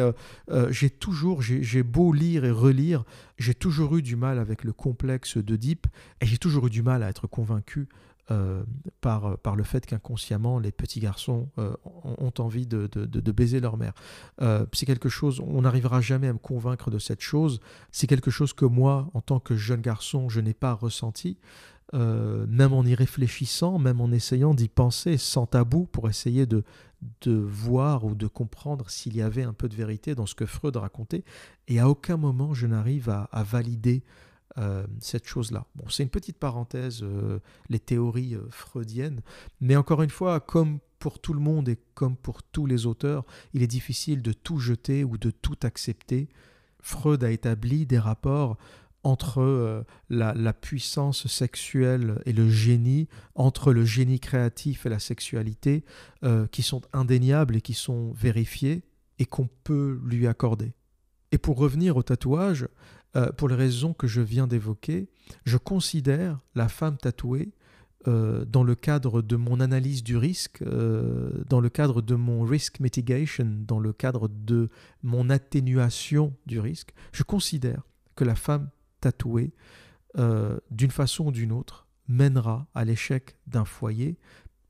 j'ai 0.71 0.89
toujours, 0.89 1.43
j'ai 1.43 1.83
beau 1.83 2.13
lire 2.13 2.45
et 2.45 2.51
relire, 2.51 3.03
j'ai 3.37 3.53
toujours 3.53 3.95
eu 3.97 4.01
du 4.01 4.15
mal 4.15 4.39
avec 4.39 4.63
le 4.63 4.73
complexe 4.73 5.37
d'Oedipe 5.37 5.85
et 6.19 6.25
j'ai 6.25 6.39
toujours 6.39 6.65
eu 6.65 6.71
du 6.71 6.81
mal 6.81 7.03
à 7.03 7.09
être 7.09 7.27
convaincu 7.27 7.87
euh, 8.31 8.63
par, 9.01 9.37
par 9.39 9.55
le 9.55 9.63
fait 9.63 9.85
qu'inconsciemment 9.85 10.57
les 10.57 10.71
petits 10.71 10.99
garçons 11.01 11.49
euh, 11.57 11.73
ont 11.83 12.31
envie 12.37 12.65
de, 12.65 12.87
de, 12.87 13.31
baiser 13.31 13.59
leur 13.59 13.75
mère. 13.75 13.93
Euh, 14.41 14.65
c'est 14.71 14.85
quelque 14.85 15.09
chose, 15.09 15.41
on 15.45 15.63
n'arrivera 15.63 15.99
jamais 16.01 16.27
à 16.27 16.33
me 16.33 16.37
convaincre 16.37 16.91
de 16.91 16.99
cette 16.99 17.19
chose. 17.19 17.59
C'est 17.91 18.07
quelque 18.07 18.31
chose 18.31 18.53
que 18.53 18.63
moi, 18.63 19.09
en 19.13 19.21
tant 19.21 19.39
que 19.39 19.57
jeune 19.57 19.81
garçon, 19.81 20.29
je 20.29 20.39
n'ai 20.39 20.53
pas 20.53 20.73
ressenti. 20.73 21.39
même 21.93 22.73
en 22.73 22.85
y 22.85 22.95
réfléchissant, 22.95 23.79
même 23.79 23.99
en 23.99 24.11
essayant 24.11 24.53
d'y 24.53 24.69
penser 24.69 25.17
sans 25.17 25.45
tabou 25.45 25.85
pour 25.91 26.07
essayer 26.07 26.45
de, 26.45 26.63
de 27.21 27.33
voir 27.33 28.05
ou 28.05 28.15
de 28.15 28.27
comprendre 28.27 28.89
s'il 28.89 29.15
y 29.15 29.21
avait 29.21 29.43
un 29.43 29.53
peu 29.53 29.67
de 29.67 29.75
vérité 29.75 30.15
dans 30.15 30.25
ce 30.25 30.35
que 30.35 30.45
Freud 30.45 30.77
racontait. 30.77 31.25
Et 31.67 31.79
à 31.79 31.89
aucun 31.89 32.15
moment 32.15 32.53
je 32.53 32.67
n'arrive 32.67 33.09
à 33.09 33.43
valider 33.43 34.03
euh, 34.57 34.85
cette 34.99 35.27
chose-là. 35.27 35.65
Bon, 35.75 35.85
c'est 35.89 36.03
une 36.03 36.09
petite 36.09 36.37
parenthèse, 36.37 37.03
euh, 37.03 37.39
les 37.69 37.79
théories 37.79 38.35
euh, 38.35 38.41
freudiennes, 38.49 39.21
mais 39.61 39.77
encore 39.77 40.01
une 40.01 40.09
fois, 40.09 40.41
comme 40.41 40.79
pour 40.99 41.19
tout 41.19 41.33
le 41.33 41.39
monde 41.39 41.69
et 41.69 41.77
comme 41.93 42.17
pour 42.17 42.43
tous 42.43 42.65
les 42.65 42.85
auteurs, 42.85 43.25
il 43.53 43.63
est 43.63 43.67
difficile 43.67 44.21
de 44.21 44.33
tout 44.33 44.57
jeter 44.57 45.05
ou 45.05 45.17
de 45.17 45.31
tout 45.31 45.57
accepter. 45.63 46.27
Freud 46.81 47.23
a 47.23 47.31
établi 47.31 47.85
des 47.85 47.99
rapports 47.99 48.57
entre 49.03 49.83
la, 50.09 50.33
la, 50.35 50.53
puissance 50.53 51.25
sexuelle 51.25 52.21
et 52.25 52.33
le 52.33 52.49
génie, 52.49 53.07
entre 53.33 53.73
le 53.73 53.83
génie 53.83 54.19
créatif 54.19 54.85
et 54.85 54.89
la 54.89 54.99
sexualité, 54.99 55.83
qui 56.51 56.61
sont 56.61 56.83
indéniables 56.93 57.55
et 57.55 57.61
qui 57.61 57.73
sont 57.73 58.11
vérifiés 58.11 58.83
et 59.17 59.25
qu'on 59.25 59.49
peut 59.63 59.99
lui 60.05 60.27
accorder. 60.27 60.73
Et 61.31 61.37
pour 61.37 61.57
revenir 61.57 61.97
au 61.97 62.03
tatouage, 62.03 62.67
euh, 63.15 63.31
pour 63.31 63.49
les 63.49 63.55
raisons 63.55 63.93
que 63.93 64.07
je 64.07 64.21
viens 64.21 64.47
d'évoquer, 64.47 65.09
je 65.45 65.57
considère 65.57 66.39
la 66.55 66.69
femme 66.69 66.97
tatouée 66.97 67.51
euh, 68.07 68.45
dans 68.45 68.63
le 68.63 68.73
cadre 68.73 69.21
de 69.21 69.35
mon 69.35 69.59
analyse 69.59 70.03
du 70.03 70.17
risque, 70.17 70.61
euh, 70.61 71.43
dans 71.49 71.59
le 71.59 71.69
cadre 71.69 72.01
de 72.01 72.15
mon 72.15 72.43
risk 72.43 72.79
mitigation, 72.79 73.45
dans 73.67 73.79
le 73.79 73.91
cadre 73.93 74.27
de 74.27 74.69
mon 75.03 75.29
atténuation 75.29 76.33
du 76.45 76.59
risque, 76.59 76.93
je 77.11 77.23
considère 77.23 77.83
que 78.15 78.23
la 78.23 78.35
femme 78.35 78.69
tatouée, 79.01 79.53
d'une 80.69 80.91
façon 80.91 81.27
ou 81.27 81.31
d'une 81.31 81.53
autre, 81.53 81.87
mènera 82.09 82.67
à 82.75 82.83
l'échec 82.83 83.37
d'un 83.47 83.63
foyer, 83.63 84.17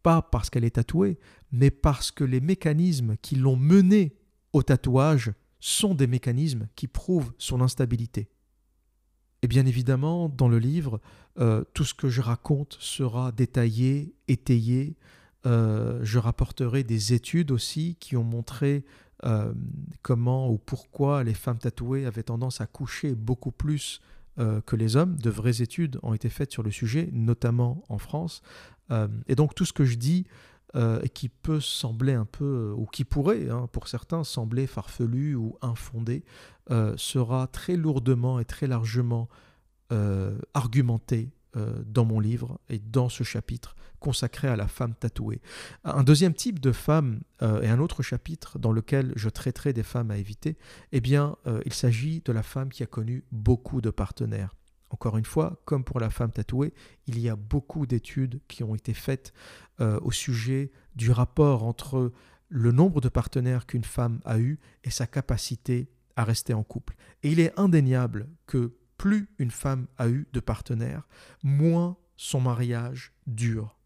pas 0.03 0.21
parce 0.21 0.49
qu'elle 0.49 0.63
est 0.63 0.75
tatouée, 0.75 1.17
mais 1.51 1.71
parce 1.71 2.11
que 2.11 2.23
les 2.23 2.41
mécanismes 2.41 3.15
qui 3.21 3.35
l'ont 3.35 3.55
menée 3.55 4.15
au 4.53 4.61
tatouage 4.63 5.31
sont 5.61 5.95
des 5.95 6.07
mécanismes 6.07 6.67
qui 6.75 6.87
prouvent 6.87 7.31
son 7.37 7.61
instabilité. 7.61 8.29
Et 9.43 9.47
bien 9.47 9.65
évidemment, 9.65 10.27
dans 10.27 10.49
le 10.49 10.59
livre, 10.59 10.99
euh, 11.39 11.63
tout 11.73 11.85
ce 11.85 11.93
que 11.93 12.09
je 12.09 12.21
raconte 12.21 12.77
sera 12.79 13.31
détaillé, 13.31 14.13
étayé. 14.27 14.97
Euh, 15.45 15.99
je 16.03 16.19
rapporterai 16.19 16.83
des 16.83 17.13
études 17.13 17.51
aussi 17.51 17.95
qui 17.99 18.17
ont 18.17 18.23
montré 18.23 18.85
euh, 19.23 19.53
comment 20.01 20.51
ou 20.51 20.57
pourquoi 20.57 21.23
les 21.23 21.33
femmes 21.33 21.57
tatouées 21.57 22.05
avaient 22.05 22.23
tendance 22.23 22.61
à 22.61 22.67
coucher 22.67 23.15
beaucoup 23.15 23.51
plus 23.51 24.01
que 24.65 24.75
les 24.75 24.95
hommes. 24.95 25.17
De 25.17 25.29
vraies 25.29 25.61
études 25.61 25.99
ont 26.01 26.15
été 26.15 26.27
faites 26.29 26.51
sur 26.51 26.63
le 26.63 26.71
sujet, 26.71 27.09
notamment 27.11 27.83
en 27.89 27.99
France. 27.99 28.41
et 29.27 29.35
donc 29.35 29.53
tout 29.53 29.65
ce 29.65 29.73
que 29.73 29.85
je 29.85 29.97
dis 29.97 30.25
euh, 30.75 31.01
qui 31.13 31.27
peut 31.27 31.59
sembler 31.59 32.13
un 32.13 32.23
peu, 32.23 32.73
ou 32.77 32.85
qui 32.85 33.03
pourrait, 33.03 33.49
hein, 33.49 33.67
pour 33.73 33.89
certains, 33.89 34.23
sembler 34.23 34.67
farfelu 34.67 35.35
ou 35.35 35.57
infondé, 35.61 36.23
euh, 36.69 36.93
sera 36.95 37.47
très 37.47 37.75
lourdement 37.75 38.39
et 38.39 38.45
très 38.45 38.67
largement 38.67 39.27
euh, 39.91 40.37
argumenté 40.53 41.29
dans 41.85 42.05
mon 42.05 42.21
livre 42.21 42.61
et 42.69 42.79
dans 42.79 43.09
ce 43.09 43.25
chapitre 43.25 43.75
consacré 43.99 44.47
à 44.47 44.55
la 44.55 44.69
femme 44.69 44.95
tatouée. 44.95 45.41
Un 45.83 46.03
deuxième 46.03 46.33
type 46.33 46.59
de 46.61 46.71
femme 46.71 47.19
et 47.41 47.67
un 47.67 47.77
autre 47.79 48.03
chapitre 48.03 48.57
dans 48.57 48.71
lequel 48.71 49.11
je 49.17 49.27
traiterai 49.27 49.73
des 49.73 49.83
femmes 49.83 50.11
à 50.11 50.17
éviter, 50.17 50.57
eh 50.93 51.01
bien, 51.01 51.35
il 51.65 51.73
s'agit 51.73 52.21
de 52.23 52.31
la 52.31 52.41
femme 52.41 52.69
qui 52.69 52.83
a 52.83 52.85
connu 52.85 53.25
beaucoup 53.33 53.81
de 53.81 53.89
partenaires. 53.89 54.55
Encore 54.91 55.17
une 55.17 55.25
fois, 55.25 55.61
comme 55.65 55.85
pour 55.85 55.99
la 55.99 56.09
femme 56.09 56.31
tatouée, 56.31 56.73
il 57.07 57.17
y 57.17 57.29
a 57.29 57.37
beaucoup 57.37 57.85
d'études 57.85 58.41
qui 58.49 58.63
ont 58.63 58.75
été 58.75 58.93
faites 58.93 59.33
euh, 59.79 59.99
au 60.01 60.11
sujet 60.11 60.71
du 60.95 61.11
rapport 61.11 61.63
entre 61.63 62.11
le 62.49 62.71
nombre 62.73 62.99
de 62.99 63.07
partenaires 63.07 63.65
qu'une 63.65 63.85
femme 63.85 64.19
a 64.25 64.37
eu 64.37 64.59
et 64.83 64.89
sa 64.89 65.07
capacité 65.07 65.89
à 66.17 66.25
rester 66.25 66.53
en 66.53 66.63
couple. 66.63 66.95
Et 67.23 67.31
il 67.31 67.39
est 67.39 67.57
indéniable 67.57 68.27
que 68.47 68.75
plus 68.97 69.29
une 69.39 69.49
femme 69.49 69.87
a 69.97 70.09
eu 70.09 70.27
de 70.33 70.41
partenaires, 70.41 71.07
moins 71.41 71.97
son 72.17 72.41
mariage 72.41 73.13
dure. 73.25 73.79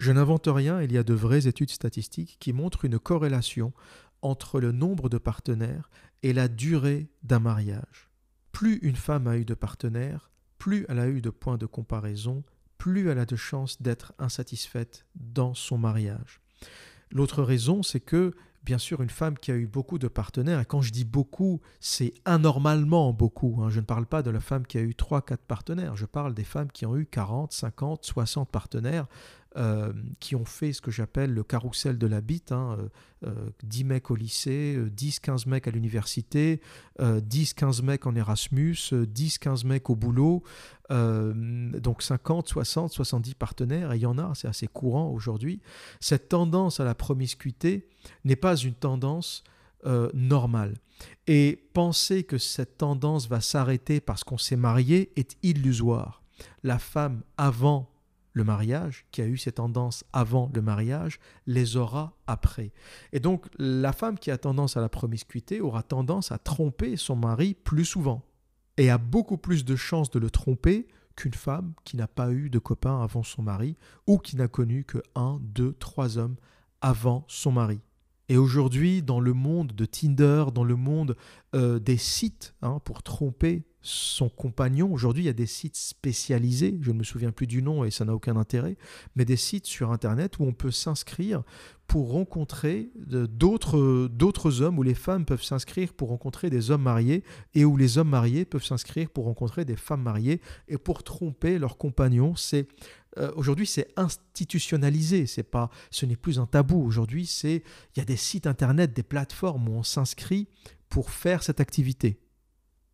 Je 0.00 0.10
n'invente 0.10 0.48
rien, 0.48 0.82
il 0.82 0.92
y 0.92 0.98
a 0.98 1.04
de 1.04 1.14
vraies 1.14 1.46
études 1.46 1.70
statistiques 1.70 2.36
qui 2.40 2.52
montrent 2.52 2.84
une 2.84 2.98
corrélation 2.98 3.72
entre 4.20 4.60
le 4.60 4.72
nombre 4.72 5.08
de 5.08 5.18
partenaires 5.18 5.88
et 6.24 6.32
la 6.32 6.48
durée 6.48 7.08
d'un 7.22 7.38
mariage. 7.38 8.10
Plus 8.54 8.76
une 8.82 8.94
femme 8.94 9.26
a 9.26 9.36
eu 9.36 9.44
de 9.44 9.54
partenaires, 9.54 10.30
plus 10.58 10.86
elle 10.88 11.00
a 11.00 11.08
eu 11.08 11.20
de 11.20 11.30
points 11.30 11.58
de 11.58 11.66
comparaison, 11.66 12.44
plus 12.78 13.08
elle 13.10 13.18
a 13.18 13.26
de 13.26 13.34
chances 13.34 13.82
d'être 13.82 14.12
insatisfaite 14.20 15.06
dans 15.16 15.54
son 15.54 15.76
mariage. 15.76 16.40
L'autre 17.10 17.42
raison, 17.42 17.82
c'est 17.82 17.98
que, 17.98 18.32
bien 18.62 18.78
sûr, 18.78 19.02
une 19.02 19.10
femme 19.10 19.36
qui 19.36 19.50
a 19.50 19.56
eu 19.56 19.66
beaucoup 19.66 19.98
de 19.98 20.06
partenaires, 20.06 20.60
et 20.60 20.64
quand 20.64 20.82
je 20.82 20.92
dis 20.92 21.04
beaucoup, 21.04 21.62
c'est 21.80 22.14
anormalement 22.24 23.12
beaucoup. 23.12 23.58
Hein. 23.60 23.70
Je 23.70 23.80
ne 23.80 23.84
parle 23.84 24.06
pas 24.06 24.22
de 24.22 24.30
la 24.30 24.38
femme 24.38 24.68
qui 24.68 24.78
a 24.78 24.82
eu 24.82 24.94
3-4 24.96 25.38
partenaires, 25.38 25.96
je 25.96 26.06
parle 26.06 26.32
des 26.32 26.44
femmes 26.44 26.70
qui 26.70 26.86
ont 26.86 26.96
eu 26.96 27.06
40, 27.06 27.52
50, 27.52 28.04
60 28.04 28.48
partenaires. 28.48 29.08
Euh, 29.56 29.92
qui 30.18 30.34
ont 30.34 30.44
fait 30.44 30.72
ce 30.72 30.80
que 30.80 30.90
j'appelle 30.90 31.32
le 31.32 31.44
carrousel 31.44 31.96
de 31.96 32.08
la 32.08 32.20
bite, 32.20 32.50
hein, 32.50 32.76
10 33.62 33.82
euh, 33.82 33.86
mecs 33.86 34.10
au 34.10 34.16
lycée, 34.16 34.76
10-15 34.96 35.46
euh, 35.46 35.50
mecs 35.50 35.68
à 35.68 35.70
l'université, 35.70 36.60
10-15 36.98 37.84
mecs 37.84 38.04
en 38.04 38.16
Erasmus, 38.16 38.74
10-15 38.90 39.64
mecs 39.64 39.90
au 39.90 39.94
boulot, 39.94 40.42
donc 40.90 42.02
50, 42.02 42.48
60, 42.48 42.90
70 42.90 43.34
partenaires, 43.34 43.92
et 43.92 43.96
il 43.98 44.00
y 44.00 44.06
en 44.06 44.18
a, 44.18 44.32
c'est 44.34 44.48
assez 44.48 44.66
courant 44.66 45.08
aujourd'hui. 45.10 45.60
Cette 46.00 46.30
tendance 46.30 46.80
à 46.80 46.84
la 46.84 46.96
promiscuité 46.96 47.86
n'est 48.24 48.34
pas 48.34 48.56
une 48.56 48.74
tendance 48.74 49.44
normale. 50.14 50.74
Et 51.28 51.68
penser 51.74 52.24
que 52.24 52.38
cette 52.38 52.78
tendance 52.78 53.28
va 53.28 53.40
s'arrêter 53.40 54.00
parce 54.00 54.24
qu'on 54.24 54.38
s'est 54.38 54.56
marié 54.56 55.12
est 55.14 55.36
illusoire. 55.44 56.24
La 56.64 56.80
femme, 56.80 57.22
avant 57.36 57.93
le 58.34 58.44
mariage, 58.44 59.06
qui 59.12 59.22
a 59.22 59.26
eu 59.26 59.38
ces 59.38 59.52
tendances 59.52 60.04
avant 60.12 60.50
le 60.52 60.60
mariage, 60.60 61.18
les 61.46 61.76
aura 61.76 62.16
après. 62.26 62.72
Et 63.12 63.20
donc 63.20 63.46
la 63.58 63.92
femme 63.92 64.18
qui 64.18 64.30
a 64.30 64.36
tendance 64.36 64.76
à 64.76 64.80
la 64.80 64.88
promiscuité 64.88 65.60
aura 65.60 65.82
tendance 65.82 66.32
à 66.32 66.38
tromper 66.38 66.96
son 66.96 67.16
mari 67.16 67.54
plus 67.54 67.84
souvent 67.84 68.22
et 68.76 68.90
a 68.90 68.98
beaucoup 68.98 69.38
plus 69.38 69.64
de 69.64 69.76
chances 69.76 70.10
de 70.10 70.18
le 70.18 70.30
tromper 70.30 70.88
qu'une 71.16 71.34
femme 71.34 71.74
qui 71.84 71.96
n'a 71.96 72.08
pas 72.08 72.32
eu 72.32 72.50
de 72.50 72.58
copain 72.58 73.00
avant 73.00 73.22
son 73.22 73.42
mari 73.42 73.76
ou 74.08 74.18
qui 74.18 74.36
n'a 74.36 74.48
connu 74.48 74.84
que 74.84 74.98
un, 75.14 75.38
deux, 75.40 75.72
trois 75.74 76.18
hommes 76.18 76.36
avant 76.80 77.24
son 77.28 77.52
mari. 77.52 77.80
Et 78.28 78.36
aujourd'hui, 78.36 79.02
dans 79.02 79.20
le 79.20 79.32
monde 79.32 79.72
de 79.72 79.84
Tinder, 79.84 80.46
dans 80.52 80.64
le 80.64 80.76
monde 80.76 81.16
euh, 81.54 81.78
des 81.78 81.98
sites 81.98 82.54
hein, 82.62 82.80
pour 82.84 83.02
tromper 83.02 83.64
son 83.84 84.30
compagnon. 84.30 84.90
Aujourd'hui, 84.92 85.24
il 85.24 85.26
y 85.26 85.30
a 85.30 85.34
des 85.34 85.46
sites 85.46 85.76
spécialisés, 85.76 86.78
je 86.80 86.90
ne 86.90 86.98
me 86.98 87.04
souviens 87.04 87.32
plus 87.32 87.46
du 87.46 87.62
nom 87.62 87.84
et 87.84 87.90
ça 87.90 88.06
n'a 88.06 88.14
aucun 88.14 88.36
intérêt, 88.36 88.76
mais 89.14 89.26
des 89.26 89.36
sites 89.36 89.66
sur 89.66 89.92
Internet 89.92 90.38
où 90.38 90.44
on 90.44 90.52
peut 90.52 90.70
s'inscrire 90.70 91.42
pour 91.86 92.12
rencontrer 92.12 92.88
d'autres, 92.96 94.08
d'autres 94.08 94.62
hommes, 94.62 94.78
où 94.78 94.82
les 94.82 94.94
femmes 94.94 95.26
peuvent 95.26 95.42
s'inscrire 95.42 95.92
pour 95.92 96.08
rencontrer 96.08 96.48
des 96.48 96.70
hommes 96.70 96.82
mariés 96.82 97.22
et 97.54 97.66
où 97.66 97.76
les 97.76 97.98
hommes 97.98 98.08
mariés 98.08 98.46
peuvent 98.46 98.64
s'inscrire 98.64 99.10
pour 99.10 99.26
rencontrer 99.26 99.66
des 99.66 99.76
femmes 99.76 100.02
mariées 100.02 100.40
et 100.66 100.78
pour 100.78 101.02
tromper 101.02 101.58
leurs 101.58 101.76
compagnons. 101.76 102.34
C'est 102.36 102.66
euh, 103.18 103.30
aujourd'hui 103.36 103.66
c'est 103.66 103.92
institutionnalisé, 103.96 105.26
c'est 105.26 105.42
pas, 105.42 105.70
ce 105.90 106.06
n'est 106.06 106.16
plus 106.16 106.38
un 106.38 106.46
tabou. 106.46 106.82
Aujourd'hui, 106.82 107.26
c'est 107.26 107.62
il 107.94 107.98
y 107.98 108.00
a 108.00 108.06
des 108.06 108.16
sites 108.16 108.46
internet, 108.46 108.94
des 108.94 109.02
plateformes 109.02 109.68
où 109.68 109.72
on 109.72 109.82
s'inscrit 109.82 110.48
pour 110.88 111.10
faire 111.10 111.42
cette 111.42 111.60
activité. 111.60 112.18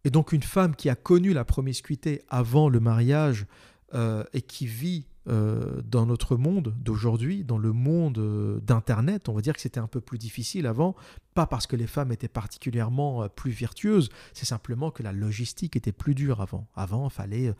Et 0.04 0.10
donc 0.10 0.32
une 0.32 0.42
femme 0.42 0.74
qui 0.74 0.88
a 0.88 0.94
connu 0.94 1.32
la 1.32 1.44
promiscuité 1.44 2.22
avant 2.28 2.68
le 2.68 2.80
mariage 2.80 3.46
euh, 3.94 4.24
et 4.32 4.42
qui 4.42 4.66
vit 4.66 5.06
euh, 5.28 5.82
dans 5.84 6.06
notre 6.06 6.36
monde 6.36 6.74
d'aujourd'hui, 6.80 7.44
dans 7.44 7.58
le 7.58 7.72
monde 7.72 8.18
euh, 8.18 8.58
d'Internet, 8.60 9.28
on 9.28 9.34
va 9.34 9.42
dire 9.42 9.52
que 9.52 9.60
c'était 9.60 9.80
un 9.80 9.86
peu 9.86 10.00
plus 10.00 10.16
difficile 10.16 10.66
avant, 10.66 10.96
pas 11.34 11.46
parce 11.46 11.66
que 11.66 11.76
les 11.76 11.86
femmes 11.86 12.10
étaient 12.10 12.26
particulièrement 12.26 13.28
plus 13.28 13.50
vertueuses, 13.50 14.08
c'est 14.32 14.46
simplement 14.46 14.90
que 14.90 15.02
la 15.02 15.12
logistique 15.12 15.76
était 15.76 15.92
plus 15.92 16.14
dure 16.14 16.40
avant. 16.40 16.66
Avant, 16.74 17.08
il 17.08 17.12
fallait 17.12 17.54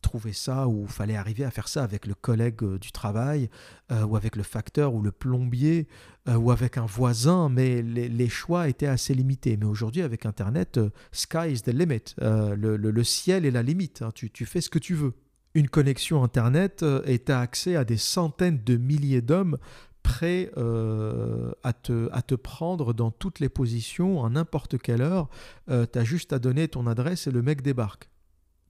trouver 0.00 0.32
ça 0.32 0.68
ou 0.68 0.82
il 0.82 0.92
fallait 0.92 1.16
arriver 1.16 1.44
à 1.44 1.50
faire 1.50 1.68
ça 1.68 1.82
avec 1.82 2.06
le 2.06 2.14
collègue 2.14 2.62
du 2.78 2.92
travail 2.92 3.50
ou 3.90 4.16
avec 4.16 4.36
le 4.36 4.44
facteur 4.44 4.94
ou 4.94 5.02
le 5.02 5.10
plombier 5.10 5.88
ou 6.26 6.50
avec 6.52 6.78
un 6.78 6.86
voisin, 6.86 7.48
mais 7.48 7.82
les, 7.82 8.28
choix 8.28 8.68
étaient 8.68 8.86
assez 8.86 9.12
limités. 9.12 9.56
Mais 9.56 9.66
aujourd'hui, 9.66 10.02
avec 10.02 10.24
Internet, 10.24 10.78
sky 11.10 11.60
the 11.60 11.68
limit. 11.68 12.14
Le, 12.20 13.02
ciel 13.02 13.44
est 13.44 13.50
la 13.50 13.62
limite. 13.62 14.02
Hein. 14.02 14.10
tu 14.14 14.46
fais 14.46 14.60
ce 14.60 14.70
que 14.70 14.78
tu 14.78 14.94
veux 14.94 15.14
une 15.54 15.68
connexion 15.68 16.22
Internet 16.22 16.82
euh, 16.82 17.02
et 17.06 17.22
à 17.28 17.40
accès 17.40 17.76
à 17.76 17.84
des 17.84 17.96
centaines 17.96 18.62
de 18.64 18.76
milliers 18.76 19.22
d'hommes 19.22 19.58
prêts 20.02 20.50
euh, 20.56 21.50
à, 21.62 21.72
te, 21.72 22.34
prendre 22.34 22.94
dans 22.94 23.10
toutes 23.10 23.40
les 23.40 23.48
positions, 23.48 24.24
à 24.24 24.30
n'importe 24.30 24.78
quelle 24.78 25.02
heure. 25.02 25.28
Euh, 25.68 25.86
tu 25.90 25.98
as 25.98 26.04
juste 26.04 26.32
à 26.32 26.38
donner 26.38 26.68
ton 26.68 26.86
adresse 26.86 27.26
et 27.26 27.30
le 27.30 27.42
mec 27.42 27.62
débarque. 27.62 28.08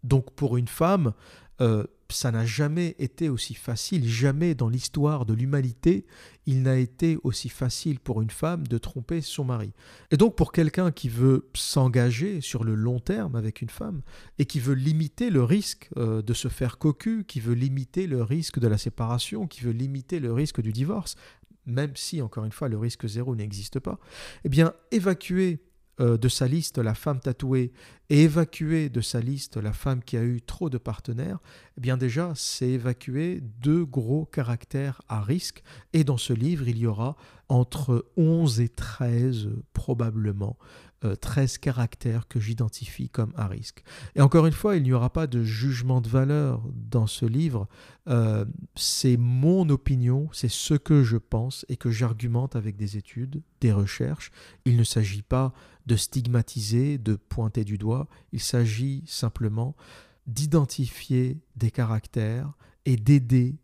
Donc 0.03 0.33
pour 0.33 0.57
une 0.57 0.69
femme, 0.69 1.12
ça 2.11 2.31
n'a 2.31 2.47
jamais 2.47 2.97
été 2.99 3.29
aussi 3.29 3.55
facile, 3.55 4.09
jamais 4.09 4.55
dans 4.55 4.68
l'histoire 4.68 5.27
de 5.27 5.35
l'humanité, 5.35 6.07
il 6.47 6.62
n'a 6.62 6.77
été 6.77 7.18
aussi 7.23 7.51
facile 7.51 8.01
pour 8.01 8.23
une 8.23 8.31
femme 8.31 8.66
de 8.66 8.79
tromper 8.79 9.21
son 9.21 9.44
mari. 9.44 9.73
Et 10.11 10.16
donc 10.16 10.35
pour 10.35 10.53
quelqu'un 10.53 10.90
qui 10.90 11.11
veut 11.11 11.51
s'engager 11.55 12.40
sur 12.40 12.64
le 12.64 12.75
long 12.75 12.99
terme 12.99 13.37
avec 13.37 13.61
une 13.61 13.68
femme 13.68 14.01
et 14.38 14.47
qui 14.47 14.59
veut 14.59 14.75
limiter 14.75 15.29
le 15.29 15.44
risque 15.44 15.90
euh, 15.99 16.23
de 16.23 16.33
se 16.33 16.49
faire 16.49 16.79
cocu, 16.79 17.25
qui 17.29 17.40
veut 17.40 17.55
limiter 17.55 18.07
le 18.07 18.23
risque 18.23 18.59
de 18.59 18.68
la 18.68 18.79
séparation, 18.79 19.47
qui 19.47 19.61
veut 19.61 19.73
limiter 19.73 20.21
le 20.21 20.33
risque 20.33 20.62
du 20.62 20.73
divorce, 20.73 21.16
même 21.66 21.94
si 21.94 22.23
encore 22.23 22.47
une 22.47 22.53
fois 22.53 22.68
le 22.68 22.79
risque 22.79 23.07
zéro 23.07 23.37
n'existe 23.37 23.79
pas, 23.81 23.99
eh 24.44 24.49
bien 24.49 24.73
évacuer 24.90 25.61
euh, 26.01 26.16
de 26.16 26.29
sa 26.29 26.47
liste 26.47 26.79
la 26.79 26.94
femme 26.94 27.21
tatouée 27.21 27.73
et 28.11 28.23
évacuer 28.23 28.88
de 28.88 29.01
sa 29.01 29.21
liste 29.21 29.57
la 29.57 29.73
femme 29.73 30.03
qui 30.03 30.16
a 30.16 30.23
eu 30.23 30.40
trop 30.40 30.71
de 30.71 30.79
partenaires, 30.79 31.40
eh 31.77 31.81
bien 31.81 31.97
déjà, 31.97 32.33
c'est 32.35 32.68
évacuer 32.68 33.40
deux 33.61 33.85
gros 33.85 34.25
caractères 34.25 35.03
à 35.09 35.21
risque. 35.21 35.62
Et 35.92 36.05
dans 36.05 36.16
ce 36.16 36.33
livre, 36.33 36.68
il 36.68 36.79
y 36.79 36.87
aura 36.87 37.16
entre 37.49 38.07
11 38.16 38.61
et 38.61 38.68
13 38.68 39.49
probablement 39.73 40.57
13 41.21 41.55
euh, 41.55 41.59
caractères 41.61 42.29
que 42.29 42.40
j'identifie 42.40 43.09
comme 43.09 43.33
à 43.37 43.47
risque. 43.47 43.83
Et 44.16 44.21
encore 44.21 44.47
une 44.47 44.53
fois, 44.53 44.77
il 44.77 44.83
n'y 44.83 44.92
aura 44.92 45.12
pas 45.12 45.27
de 45.27 45.42
jugement 45.42 46.01
de 46.01 46.09
valeur 46.09 46.62
dans 46.75 47.07
ce 47.07 47.25
livre. 47.25 47.68
Euh, 48.09 48.44
c'est 48.75 49.16
mon 49.16 49.68
opinion, 49.68 50.29
c'est 50.33 50.51
ce 50.51 50.75
que 50.75 51.03
je 51.03 51.16
pense 51.16 51.64
et 51.68 51.77
que 51.77 51.90
j'argumente 51.90 52.57
avec 52.57 52.77
des 52.77 52.97
études, 52.97 53.42
des 53.61 53.73
recherches. 53.73 54.31
Il 54.64 54.77
ne 54.77 54.85
s'agit 54.85 55.23
pas 55.23 55.53
de 55.87 55.97
stigmatiser, 55.97 56.99
de 56.99 57.14
pointer 57.14 57.64
du 57.64 57.79
doigt. 57.79 57.98
Il 58.33 58.41
s'agit 58.41 59.03
simplement 59.07 59.75
d'identifier 60.27 61.41
des 61.57 61.71
caractères 61.71 62.53
et 62.85 62.97
d'aider 62.97 63.57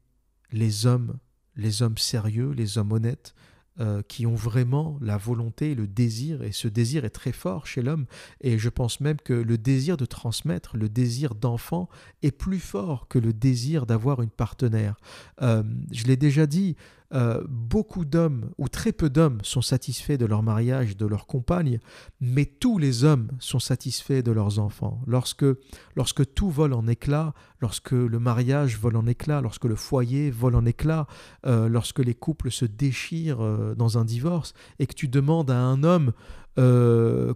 les 0.51 0.87
hommes, 0.87 1.19
les 1.57 1.83
hommes 1.83 1.99
sérieux, 1.99 2.51
les 2.51 2.79
hommes 2.79 2.93
honnêtes, 2.93 3.35
euh, 3.81 4.03
qui 4.07 4.25
ont 4.25 4.37
vraiment 4.37 4.99
la 5.01 5.17
volonté, 5.17 5.75
le 5.75 5.89
désir, 5.89 6.45
et 6.45 6.53
ce 6.53 6.69
désir 6.69 7.05
est 7.05 7.11
très 7.11 7.33
fort 7.33 7.67
chez 7.67 7.83
l'homme, 7.83 8.07
et 8.41 8.57
je 8.57 8.69
pense 8.69 9.01
même 9.01 9.17
que 9.17 9.33
le 9.33 9.59
désir 9.59 9.97
de 9.97 10.05
transmettre, 10.05 10.77
le 10.77 10.89
désir 10.89 11.35
d'enfant 11.35 11.89
est 12.23 12.31
plus 12.31 12.61
fort 12.61 13.09
que 13.09 13.19
le 13.19 13.33
désir 13.33 13.85
d'avoir 13.85 14.23
une 14.23 14.31
partenaire. 14.31 14.95
Euh, 15.43 15.65
je 15.91 16.05
l'ai 16.05 16.17
déjà 16.17 16.47
dit, 16.47 16.77
euh, 17.15 17.43
beaucoup 17.49 18.05
d'hommes, 18.05 18.51
ou 18.59 18.69
très 18.69 18.93
peu 18.93 19.09
d'hommes, 19.09 19.39
sont 19.43 19.63
satisfaits 19.63 20.17
de 20.17 20.27
leur 20.27 20.43
mariage, 20.43 20.97
de 20.97 21.07
leur 21.07 21.27
compagne, 21.27 21.79
mais 22.21 22.45
tous 22.45 22.79
les 22.79 23.05
hommes 23.05 23.29
sont 23.39 23.61
satisfaits 23.61 24.23
de 24.23 24.33
leurs 24.33 24.59
enfants. 24.59 25.01
Lorsque, 25.07 25.47
lorsque 25.95 26.35
tout 26.35 26.51
vole 26.51 26.73
en 26.73 26.87
éclats, 26.89 27.35
lorsque 27.65 27.93
le 27.93 28.19
mariage 28.19 28.79
vole 28.79 28.95
en 28.95 29.07
éclats, 29.07 29.41
lorsque 29.41 29.65
le 29.65 29.75
foyer 29.75 30.31
vole 30.31 30.55
en 30.55 30.67
éclats, 30.67 31.07
euh, 31.47 31.67
lorsque 31.67 32.01
les 32.01 32.13
couples 32.13 32.51
se 32.51 32.67
déchirent 32.67 33.43
euh, 33.43 33.75
dans 33.75 33.97
un 33.97 34.05
divorce, 34.05 34.53
et 34.79 34.87
que 34.87 34.93
tu 34.93 35.09
demandes 35.09 35.51
à 35.51 35.57
un 35.57 35.83
homme 35.83 36.13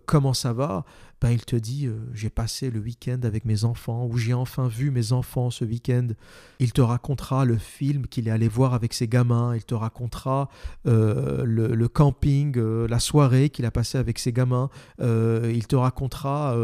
comment 0.06 0.32
ça 0.32 0.52
va, 0.52 0.84
ben, 1.20 1.30
il 1.30 1.44
te 1.44 1.56
dit 1.56 1.86
euh, 1.86 1.98
j'ai 2.14 2.30
passé 2.30 2.70
le 2.70 2.78
week-end 2.78 3.18
avec 3.24 3.44
mes 3.44 3.64
enfants 3.64 4.06
ou 4.06 4.16
j'ai 4.18 4.34
enfin 4.34 4.68
vu 4.68 4.92
mes 4.92 5.12
enfants 5.12 5.50
ce 5.50 5.64
week-end. 5.64 6.08
Il 6.60 6.72
te 6.72 6.80
racontera 6.80 7.44
le 7.44 7.56
film 7.56 8.06
qu'il 8.06 8.28
est 8.28 8.30
allé 8.30 8.46
voir 8.46 8.72
avec 8.72 8.94
ses 8.94 9.08
gamins, 9.08 9.56
il 9.56 9.64
te 9.64 9.74
racontera 9.74 10.48
euh, 10.86 11.44
le, 11.44 11.88
camping, 11.88 12.56
euh, 12.56 12.86
la 12.86 13.00
soirée 13.00 13.50
qu'il 13.50 13.64
a 13.64 13.72
passé 13.72 13.98
avec 13.98 14.18
ses 14.20 14.32
gamins, 14.32 14.70
il 15.00 15.66
te 15.66 15.74
racontera 15.74 16.56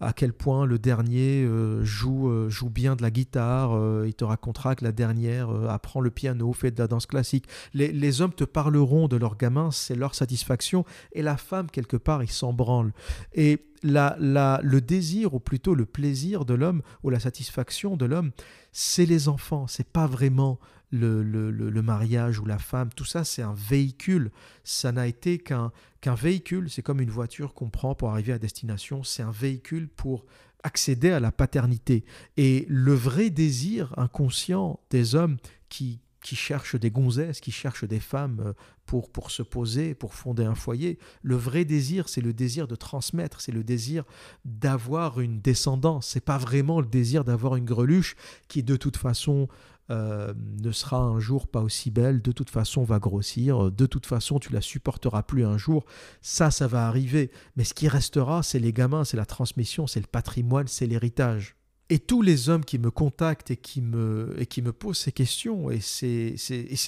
à 0.00 0.12
quel 0.12 0.32
point 0.32 0.66
le 0.66 0.78
dernier 0.78 1.48
joue, 1.82 2.48
joue 2.48 2.70
bien 2.70 2.79
de 2.80 3.02
la 3.02 3.10
guitare, 3.10 3.78
il 4.06 4.14
te 4.14 4.24
racontera 4.24 4.74
que 4.74 4.84
la 4.84 4.92
dernière 4.92 5.50
apprend 5.68 6.00
le 6.00 6.10
piano, 6.10 6.52
fait 6.52 6.70
de 6.70 6.78
la 6.78 6.88
danse 6.88 7.06
classique. 7.06 7.46
Les, 7.74 7.92
les 7.92 8.20
hommes 8.20 8.32
te 8.32 8.44
parleront 8.44 9.08
de 9.08 9.16
leurs 9.16 9.36
gamins, 9.36 9.70
c'est 9.70 9.94
leur 9.94 10.14
satisfaction, 10.14 10.84
et 11.12 11.22
la 11.22 11.36
femme, 11.36 11.70
quelque 11.70 11.96
part, 11.96 12.22
il 12.22 12.30
s'en 12.30 12.52
branle. 12.52 12.92
Et 13.34 13.70
la, 13.82 14.16
le 14.62 14.80
désir, 14.80 15.34
ou 15.34 15.40
plutôt 15.40 15.74
le 15.74 15.86
plaisir 15.86 16.44
de 16.44 16.54
l'homme, 16.54 16.82
ou 17.02 17.10
la 17.10 17.20
satisfaction 17.20 17.96
de 17.96 18.06
l'homme, 18.06 18.32
c'est 18.72 19.06
les 19.06 19.28
enfants, 19.28 19.66
c'est 19.66 19.88
pas 19.88 20.06
vraiment 20.06 20.58
le, 20.90 21.22
le, 21.22 21.82
mariage 21.82 22.40
ou 22.40 22.44
la 22.44 22.58
femme, 22.58 22.90
tout 22.94 23.04
ça 23.04 23.24
c'est 23.24 23.42
un 23.42 23.54
véhicule. 23.54 24.30
Ça 24.64 24.92
n'a 24.92 25.06
été 25.06 25.38
qu'un 25.38 25.72
qu'un 26.00 26.14
véhicule, 26.14 26.70
c'est 26.70 26.82
comme 26.82 27.00
une 27.00 27.10
voiture 27.10 27.52
qu'on 27.54 27.68
prend 27.68 27.94
pour 27.94 28.10
arriver 28.10 28.32
à 28.32 28.38
destination, 28.38 29.04
c'est 29.04 29.22
un 29.22 29.30
véhicule 29.30 29.88
pour 29.88 30.24
accéder 30.62 31.10
à 31.10 31.20
la 31.20 31.32
paternité. 31.32 32.04
Et 32.36 32.66
le 32.68 32.94
vrai 32.94 33.30
désir 33.30 33.94
inconscient 33.96 34.80
des 34.90 35.14
hommes 35.14 35.36
qui, 35.68 36.00
qui 36.22 36.36
cherchent 36.36 36.76
des 36.76 36.90
gonzesses, 36.90 37.40
qui 37.40 37.52
cherchent 37.52 37.84
des 37.84 38.00
femmes 38.00 38.42
euh, 38.44 38.52
pour, 38.86 39.10
pour 39.10 39.30
se 39.30 39.42
poser, 39.42 39.94
pour 39.94 40.14
fonder 40.14 40.44
un 40.44 40.54
foyer. 40.54 40.98
Le 41.22 41.36
vrai 41.36 41.64
désir, 41.64 42.08
c'est 42.08 42.20
le 42.20 42.32
désir 42.32 42.66
de 42.66 42.74
transmettre, 42.74 43.40
c'est 43.40 43.52
le 43.52 43.64
désir 43.64 44.04
d'avoir 44.44 45.20
une 45.20 45.40
descendance. 45.40 46.08
C'est 46.08 46.24
pas 46.24 46.38
vraiment 46.38 46.80
le 46.80 46.86
désir 46.86 47.24
d'avoir 47.24 47.56
une 47.56 47.64
greluche 47.64 48.16
qui, 48.48 48.62
de 48.62 48.76
toute 48.76 48.96
façon, 48.96 49.48
euh, 49.90 50.32
ne 50.62 50.72
sera 50.72 50.98
un 50.98 51.18
jour 51.20 51.48
pas 51.48 51.60
aussi 51.60 51.90
belle, 51.90 52.22
de 52.22 52.32
toute 52.32 52.50
façon 52.50 52.84
va 52.84 52.98
grossir, 52.98 53.70
de 53.70 53.86
toute 53.86 54.06
façon 54.06 54.38
tu 54.38 54.52
la 54.52 54.60
supporteras 54.60 55.22
plus 55.22 55.44
un 55.44 55.58
jour, 55.58 55.84
ça 56.22 56.50
ça 56.50 56.66
va 56.66 56.86
arriver, 56.86 57.30
mais 57.56 57.64
ce 57.64 57.74
qui 57.74 57.88
restera 57.88 58.42
c'est 58.42 58.58
les 58.58 58.72
gamins, 58.72 59.04
c'est 59.04 59.16
la 59.16 59.26
transmission, 59.26 59.86
c'est 59.86 60.00
le 60.00 60.06
patrimoine, 60.06 60.68
c'est 60.68 60.86
l'héritage. 60.86 61.56
Et 61.92 61.98
tous 61.98 62.22
les 62.22 62.48
hommes 62.48 62.64
qui 62.64 62.78
me 62.78 62.92
contactent 62.92 63.50
et 63.50 63.56
qui 63.56 63.82
me, 63.82 64.32
et 64.38 64.46
qui 64.46 64.62
me 64.62 64.72
posent 64.72 64.98
ces 64.98 65.10
questions, 65.10 65.72
et 65.72 65.80
c'est 65.80 66.36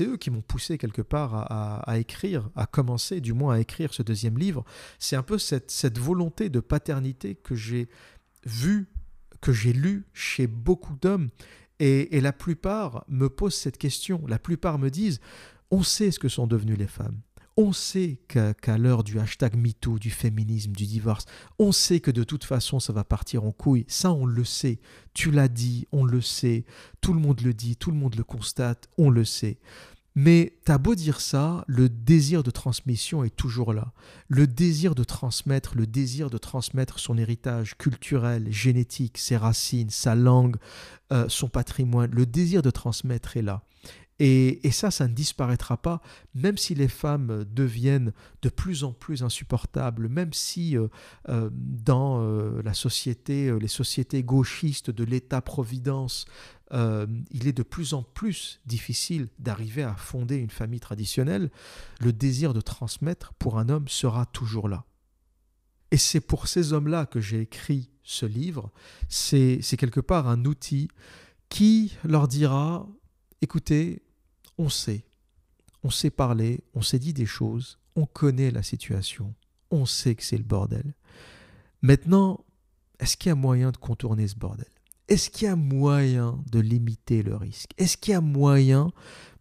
eux 0.02 0.16
qui 0.16 0.30
m'ont 0.30 0.42
poussé 0.42 0.78
quelque 0.78 1.02
part 1.02 1.34
à, 1.34 1.98
écrire, 1.98 2.48
à 2.54 2.66
commencer 2.66 3.20
du 3.20 3.32
moins 3.32 3.56
à 3.56 3.58
écrire 3.58 3.92
ce 3.92 4.04
deuxième 4.04 4.38
livre, 4.38 4.64
c'est 5.00 5.16
un 5.16 5.24
peu 5.24 5.38
cette, 5.38 5.72
cette 5.72 5.98
volonté 5.98 6.50
de 6.50 6.60
paternité 6.60 7.34
que 7.34 7.56
j'ai 7.56 7.88
vue, 8.46 8.86
que 9.40 9.52
j'ai 9.52 9.72
lue 9.72 10.04
chez 10.12 10.46
beaucoup 10.46 10.94
d'hommes 10.94 11.30
et, 11.82 12.20
la 12.20 12.32
plupart 12.32 13.04
me 13.08 13.28
posent 13.28 13.56
cette 13.56 13.76
question. 13.76 14.22
La 14.28 14.38
plupart 14.38 14.78
me 14.78 14.88
disent 14.88 15.20
on 15.72 15.82
sait 15.82 16.10
ce 16.12 16.20
que 16.20 16.28
sont 16.28 16.46
devenues 16.46 16.76
les 16.76 16.86
femmes. 16.86 17.20
On 17.56 17.72
sait 17.72 18.18
qu'à 18.28 18.78
l'heure 18.78 19.04
du 19.04 19.18
hashtag 19.18 19.56
MeToo, 19.56 19.98
du 19.98 20.10
féminisme, 20.10 20.72
du 20.72 20.86
divorce, 20.86 21.26
on 21.58 21.70
sait 21.70 22.00
que 22.00 22.10
de 22.10 22.24
toute 22.24 22.44
façon 22.44 22.80
ça 22.80 22.92
va 22.92 23.04
partir 23.04 23.44
en 23.44 23.52
couille. 23.52 23.84
Ça, 23.88 24.12
on 24.12 24.24
le 24.24 24.44
sait. 24.44 24.80
Tu 25.12 25.30
l'as 25.30 25.48
dit, 25.48 25.86
on 25.92 26.04
le 26.04 26.20
sait. 26.20 26.64
Tout 27.00 27.12
le 27.12 27.20
monde 27.20 27.40
le 27.42 27.52
dit, 27.52 27.76
tout 27.76 27.90
le 27.90 27.96
monde 27.96 28.14
le 28.14 28.24
constate, 28.24 28.88
on 28.96 29.10
le 29.10 29.24
sait. 29.24 29.58
Mais 30.14 30.58
t'as 30.64 30.78
beau 30.78 30.94
dire 30.94 31.20
ça, 31.20 31.64
le 31.66 31.88
désir 31.88 32.42
de 32.42 32.50
transmission 32.50 33.24
est 33.24 33.34
toujours 33.34 33.72
là. 33.72 33.92
Le 34.28 34.46
désir 34.46 34.94
de 34.94 35.04
transmettre, 35.04 35.74
le 35.74 35.86
désir 35.86 36.28
de 36.28 36.38
transmettre 36.38 36.98
son 36.98 37.16
héritage 37.16 37.76
culturel, 37.78 38.52
génétique, 38.52 39.16
ses 39.16 39.38
racines, 39.38 39.90
sa 39.90 40.14
langue, 40.14 40.56
euh, 41.12 41.26
son 41.28 41.48
patrimoine, 41.48 42.10
le 42.10 42.26
désir 42.26 42.60
de 42.62 42.70
transmettre 42.70 43.36
est 43.36 43.42
là. 43.42 43.62
Et, 44.24 44.70
ça, 44.70 44.92
ça 44.92 45.08
ne 45.08 45.14
disparaîtra 45.14 45.76
pas, 45.76 46.00
même 46.34 46.56
si 46.56 46.76
les 46.76 46.86
femmes 46.86 47.44
deviennent 47.50 48.12
de 48.42 48.50
plus 48.50 48.84
en 48.84 48.92
plus 48.92 49.24
insupportables, 49.24 50.08
même 50.08 50.32
si 50.32 50.76
euh, 50.76 50.86
euh, 51.28 51.50
dans 51.52 52.22
la 52.62 52.74
société, 52.74 53.52
les 53.58 53.68
sociétés 53.68 54.22
gauchistes 54.22 54.90
de 54.90 55.02
l'État-providence, 55.02 56.26
euh, 56.72 57.06
il 57.30 57.46
est 57.46 57.52
de 57.52 57.62
plus 57.62 57.92
en 57.92 58.02
plus 58.02 58.60
difficile 58.66 59.28
d'arriver 59.38 59.82
à 59.82 59.94
fonder 59.94 60.36
une 60.36 60.50
famille 60.50 60.80
traditionnelle, 60.80 61.50
le 62.00 62.12
désir 62.12 62.54
de 62.54 62.60
transmettre 62.60 63.34
pour 63.34 63.58
un 63.58 63.68
homme 63.68 63.88
sera 63.88 64.26
toujours 64.26 64.68
là. 64.68 64.84
Et 65.90 65.98
c'est 65.98 66.20
pour 66.20 66.48
ces 66.48 66.72
hommes-là 66.72 67.04
que 67.04 67.20
j'ai 67.20 67.42
écrit 67.42 67.90
ce 68.02 68.24
livre. 68.24 68.72
C'est 69.08 69.60
quelque 69.78 70.00
part 70.00 70.28
un 70.28 70.46
outil 70.46 70.88
qui 71.50 71.92
leur 72.04 72.28
dira, 72.28 72.88
écoutez, 73.42 74.02
on 74.56 74.70
sait, 74.70 75.04
on 75.82 75.90
sait 75.90 76.10
parler, 76.10 76.64
on 76.72 76.80
s'est 76.80 76.98
dit 76.98 77.12
des 77.12 77.26
choses, 77.26 77.78
on 77.94 78.06
connaît 78.06 78.50
la 78.50 78.62
situation, 78.62 79.34
on 79.70 79.84
sait 79.84 80.14
que 80.14 80.22
c'est 80.22 80.38
le 80.38 80.44
bordel. 80.44 80.94
Maintenant, 81.82 82.42
est-ce 82.98 83.18
qu'il 83.18 83.28
y 83.28 83.32
a 83.32 83.34
moyen 83.34 83.70
de 83.70 83.76
contourner 83.76 84.26
ce 84.28 84.36
bordel? 84.36 84.64
Est-ce 85.12 85.28
qu'il 85.28 85.44
y 85.46 85.50
a 85.50 85.56
moyen 85.56 86.42
de 86.50 86.58
limiter 86.58 87.22
le 87.22 87.36
risque? 87.36 87.72
Est-ce 87.76 87.98
qu'il 87.98 88.12
y 88.12 88.16
a 88.16 88.22
moyen 88.22 88.92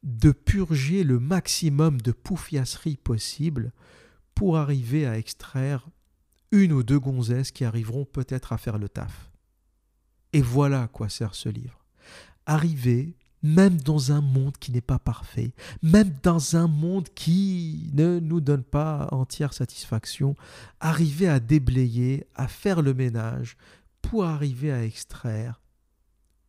de 0.03 0.34
purger 0.34 1.05
le 1.05 1.17
maximum 1.17 2.01
de 2.01 2.12
poufiasserie 2.12 2.97
possible 2.97 3.71
pour 4.36 4.57
arriver 4.57 5.07
à 5.07 5.17
extraire 5.17 5.88
une 6.51 6.73
ou 6.73 6.84
deux 6.84 6.99
gonzesses 6.99 7.51
qui 7.51 7.63
arriveront 7.63 8.03
peut-être 8.03 8.51
à 8.51 8.57
faire 8.57 8.79
le 8.79 8.89
taf? 8.89 9.31
Et 10.34 10.41
voilà 10.41 10.84
à 10.84 10.88
quoi 10.89 11.07
sert 11.07 11.36
ce 11.36 11.47
livre. 11.47 11.86
Arriver, 12.45 13.15
même 13.41 13.79
dans 13.79 14.12
un 14.12 14.19
monde 14.19 14.57
qui 14.57 14.73
n'est 14.73 14.81
pas 14.81 14.99
parfait, 14.99 15.53
même 15.81 16.13
dans 16.21 16.57
un 16.57 16.67
monde 16.67 17.07
qui 17.15 17.91
ne 17.93 18.19
nous 18.19 18.41
donne 18.41 18.65
pas 18.65 19.07
entière 19.12 19.53
satisfaction, 19.53 20.36
arriver 20.81 21.29
à 21.29 21.39
déblayer, 21.39 22.27
à 22.36 22.49
faire 22.49 22.81
le 22.81 22.93
ménage, 22.93 23.55
pour 24.01 24.25
arriver 24.25 24.73
à 24.73 24.84
extraire 24.84 25.61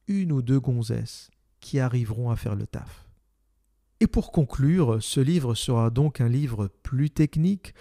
une 0.09 0.33
ou 0.33 0.43
deux 0.43 0.61
gonzesses 0.61 1.31
qui 1.61 1.79
arriveront 1.79 2.31
à 2.31 2.37
faire 2.37 2.57
le 2.57 2.67
taf. 2.67 3.07
Et 4.01 4.09
pour 4.09 4.33
conclure, 4.33 4.99
ce 5.01 5.21
livre 5.21 5.55
sera 5.55 5.91
donc 5.91 6.21
un 6.21 6.29
livre 6.29 6.69
plus 6.83 7.09
technique. 7.11 7.73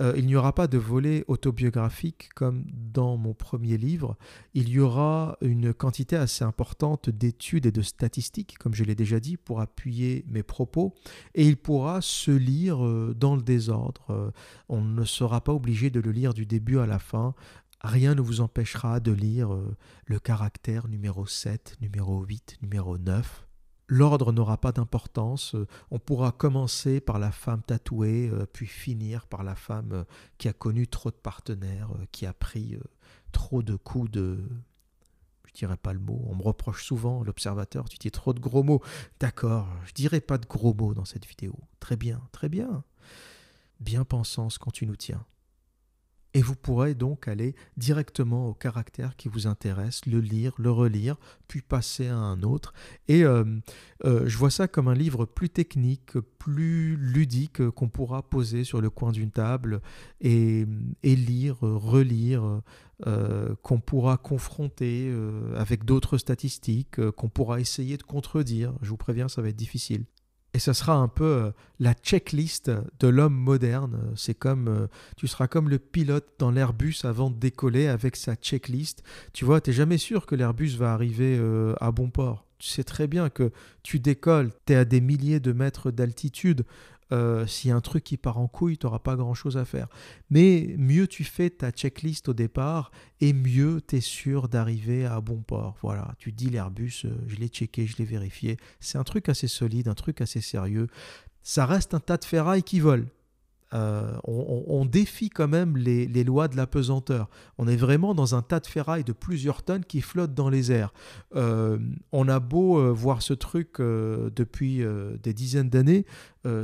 Euh, 0.00 0.12
il 0.16 0.26
n'y 0.26 0.36
aura 0.36 0.52
pas 0.52 0.66
de 0.66 0.78
volet 0.78 1.24
autobiographique 1.28 2.30
comme 2.34 2.64
dans 2.72 3.16
mon 3.16 3.32
premier 3.32 3.76
livre. 3.76 4.16
Il 4.54 4.68
y 4.68 4.80
aura 4.80 5.36
une 5.40 5.72
quantité 5.72 6.16
assez 6.16 6.44
importante 6.44 7.10
d'études 7.10 7.66
et 7.66 7.72
de 7.72 7.82
statistiques, 7.82 8.58
comme 8.58 8.74
je 8.74 8.82
l'ai 8.84 8.96
déjà 8.96 9.20
dit, 9.20 9.36
pour 9.36 9.60
appuyer 9.60 10.24
mes 10.28 10.42
propos. 10.42 10.94
Et 11.36 11.46
il 11.46 11.56
pourra 11.56 12.00
se 12.00 12.32
lire 12.32 12.84
euh, 12.84 13.14
dans 13.16 13.36
le 13.36 13.42
désordre. 13.42 14.06
Euh, 14.10 14.30
on 14.68 14.80
ne 14.80 15.04
sera 15.04 15.40
pas 15.42 15.52
obligé 15.52 15.90
de 15.90 16.00
le 16.00 16.10
lire 16.10 16.34
du 16.34 16.44
début 16.44 16.78
à 16.78 16.86
la 16.86 16.98
fin 16.98 17.34
rien 17.80 18.14
ne 18.14 18.20
vous 18.20 18.40
empêchera 18.40 19.00
de 19.00 19.12
lire 19.12 19.54
euh, 19.54 19.76
le 20.06 20.18
caractère 20.18 20.88
numéro 20.88 21.26
7, 21.26 21.76
numéro 21.80 22.22
8, 22.22 22.58
numéro 22.62 22.98
9. 22.98 23.46
L'ordre 23.88 24.32
n'aura 24.32 24.58
pas 24.58 24.72
d'importance. 24.72 25.54
Euh, 25.54 25.66
on 25.90 25.98
pourra 25.98 26.32
commencer 26.32 27.00
par 27.00 27.18
la 27.18 27.32
femme 27.32 27.62
tatouée, 27.62 28.28
euh, 28.32 28.46
puis 28.52 28.66
finir 28.66 29.26
par 29.26 29.42
la 29.42 29.54
femme 29.54 30.04
qui 30.36 30.48
a 30.48 30.52
connu 30.52 30.86
trop 30.86 31.10
de 31.10 31.16
partenaires, 31.16 31.90
qui 32.12 32.26
a 32.26 32.32
pris 32.32 32.78
trop 33.32 33.62
de 33.62 33.76
coups 33.76 34.10
de... 34.10 34.38
Je 35.46 35.54
dirais 35.54 35.78
pas 35.78 35.94
le 35.94 35.98
mot. 35.98 36.22
On 36.28 36.36
me 36.36 36.42
reproche 36.42 36.84
souvent, 36.84 37.24
l'observateur, 37.24 37.88
tu 37.88 37.96
dis 37.96 38.10
trop 38.10 38.34
de 38.34 38.40
gros 38.40 38.62
mots. 38.62 38.82
D'accord, 39.18 39.66
je 39.86 39.92
dirai 39.92 40.20
pas 40.20 40.36
de 40.36 40.46
gros 40.46 40.74
mots 40.74 40.94
dans 40.94 41.06
cette 41.06 41.26
vidéo. 41.26 41.54
Très 41.80 41.96
bien, 41.96 42.20
très 42.32 42.48
bien. 42.48 42.84
Bien 43.80 44.04
pensance 44.04 44.58
quand 44.58 44.70
tu 44.70 44.86
nous 44.86 44.96
tiens. 44.96 45.24
Et 46.34 46.42
vous 46.42 46.54
pourrez 46.54 46.94
donc 46.94 47.26
aller 47.26 47.54
directement 47.78 48.48
au 48.48 48.54
caractère 48.54 49.16
qui 49.16 49.28
vous 49.28 49.46
intéresse, 49.46 50.04
le 50.06 50.20
lire, 50.20 50.52
le 50.58 50.70
relire, 50.70 51.16
puis 51.48 51.62
passer 51.62 52.08
à 52.08 52.16
un 52.16 52.42
autre. 52.42 52.74
Et 53.08 53.24
euh, 53.24 53.44
euh, 54.04 54.24
je 54.26 54.36
vois 54.36 54.50
ça 54.50 54.68
comme 54.68 54.88
un 54.88 54.94
livre 54.94 55.24
plus 55.24 55.48
technique, 55.48 56.18
plus 56.38 56.96
ludique, 56.96 57.66
qu'on 57.70 57.88
pourra 57.88 58.22
poser 58.22 58.64
sur 58.64 58.82
le 58.82 58.90
coin 58.90 59.10
d'une 59.10 59.30
table 59.30 59.80
et, 60.20 60.66
lire, 61.02 61.58
relire, 61.60 62.60
euh, 63.06 63.54
qu'on 63.62 63.80
pourra 63.80 64.18
confronter 64.18 65.10
avec 65.56 65.84
d'autres 65.84 66.18
statistiques, 66.18 67.10
qu'on 67.12 67.28
pourra 67.30 67.60
essayer 67.60 67.96
de 67.96 68.02
contredire. 68.02 68.74
Je 68.82 68.90
vous 68.90 68.98
préviens, 68.98 69.28
ça 69.28 69.40
va 69.40 69.48
être 69.48 69.56
difficile. 69.56 70.04
Et 70.54 70.58
ce 70.58 70.72
sera 70.72 70.94
un 70.94 71.08
peu 71.08 71.24
euh, 71.24 71.50
la 71.78 71.92
checklist 71.92 72.70
de 73.00 73.08
l'homme 73.08 73.34
moderne. 73.34 73.98
C'est 74.16 74.34
comme, 74.34 74.68
euh, 74.68 74.86
tu 75.16 75.26
seras 75.26 75.46
comme 75.46 75.68
le 75.68 75.78
pilote 75.78 76.26
dans 76.38 76.50
l'Airbus 76.50 76.96
avant 77.04 77.30
de 77.30 77.36
décoller 77.36 77.86
avec 77.86 78.16
sa 78.16 78.34
checklist. 78.34 79.02
Tu 79.32 79.44
vois, 79.44 79.60
tu 79.60 79.70
n'es 79.70 79.76
jamais 79.76 79.98
sûr 79.98 80.26
que 80.26 80.34
l'Airbus 80.34 80.76
va 80.76 80.92
arriver 80.92 81.36
euh, 81.38 81.74
à 81.80 81.92
bon 81.92 82.10
port. 82.10 82.46
Tu 82.58 82.68
sais 82.68 82.82
très 82.82 83.06
bien 83.06 83.28
que 83.28 83.52
tu 83.82 84.00
décolles, 84.00 84.50
tu 84.66 84.72
es 84.72 84.76
à 84.76 84.84
des 84.84 85.00
milliers 85.00 85.38
de 85.38 85.52
mètres 85.52 85.90
d'altitude. 85.90 86.64
Euh, 87.12 87.46
a 87.66 87.74
un 87.74 87.80
truc 87.80 88.04
qui 88.04 88.16
part 88.16 88.38
en 88.38 88.48
couille, 88.48 88.78
tu 88.78 88.86
n'auras 88.86 88.98
pas 88.98 89.16
grand-chose 89.16 89.56
à 89.56 89.64
faire. 89.64 89.88
Mais 90.30 90.74
mieux 90.78 91.06
tu 91.06 91.24
fais 91.24 91.50
ta 91.50 91.70
checklist 91.70 92.28
au 92.28 92.34
départ, 92.34 92.90
et 93.20 93.32
mieux 93.32 93.80
tu 93.86 93.96
es 93.96 94.00
sûr 94.00 94.48
d'arriver 94.48 95.06
à 95.06 95.20
bon 95.20 95.42
port. 95.42 95.76
Voilà, 95.82 96.14
tu 96.18 96.32
dis 96.32 96.50
l'Airbus, 96.50 97.02
euh, 97.04 97.10
je 97.26 97.36
l'ai 97.36 97.48
checké, 97.48 97.86
je 97.86 97.96
l'ai 97.96 98.04
vérifié. 98.04 98.56
C'est 98.80 98.98
un 98.98 99.04
truc 99.04 99.28
assez 99.28 99.48
solide, 99.48 99.88
un 99.88 99.94
truc 99.94 100.20
assez 100.20 100.40
sérieux. 100.40 100.88
Ça 101.42 101.66
reste 101.66 101.94
un 101.94 102.00
tas 102.00 102.16
de 102.16 102.24
ferraille 102.24 102.62
qui 102.62 102.80
vole. 102.80 103.06
Euh, 103.74 104.16
on, 104.24 104.86
défie 104.86 105.28
quand 105.28 105.48
même 105.48 105.76
les, 105.76 106.24
lois 106.24 106.48
de 106.48 106.56
la 106.56 106.66
pesanteur. 106.66 107.28
On 107.58 107.68
est 107.68 107.76
vraiment 107.76 108.14
dans 108.14 108.34
un 108.34 108.42
tas 108.42 108.60
de 108.60 108.66
ferraille 108.66 109.04
de 109.04 109.12
plusieurs 109.12 109.62
tonnes 109.62 109.84
qui 109.84 110.00
flottent 110.00 110.34
dans 110.34 110.48
les 110.48 110.72
airs. 110.72 110.92
Euh, 111.36 111.78
on 112.12 112.28
a 112.28 112.40
beau 112.40 112.78
euh, 112.78 112.90
voir 112.90 113.20
ce 113.20 113.34
truc 113.34 113.76
depuis 113.78 114.82
des 115.22 115.34
dizaines 115.34 115.68
d'années, 115.68 116.06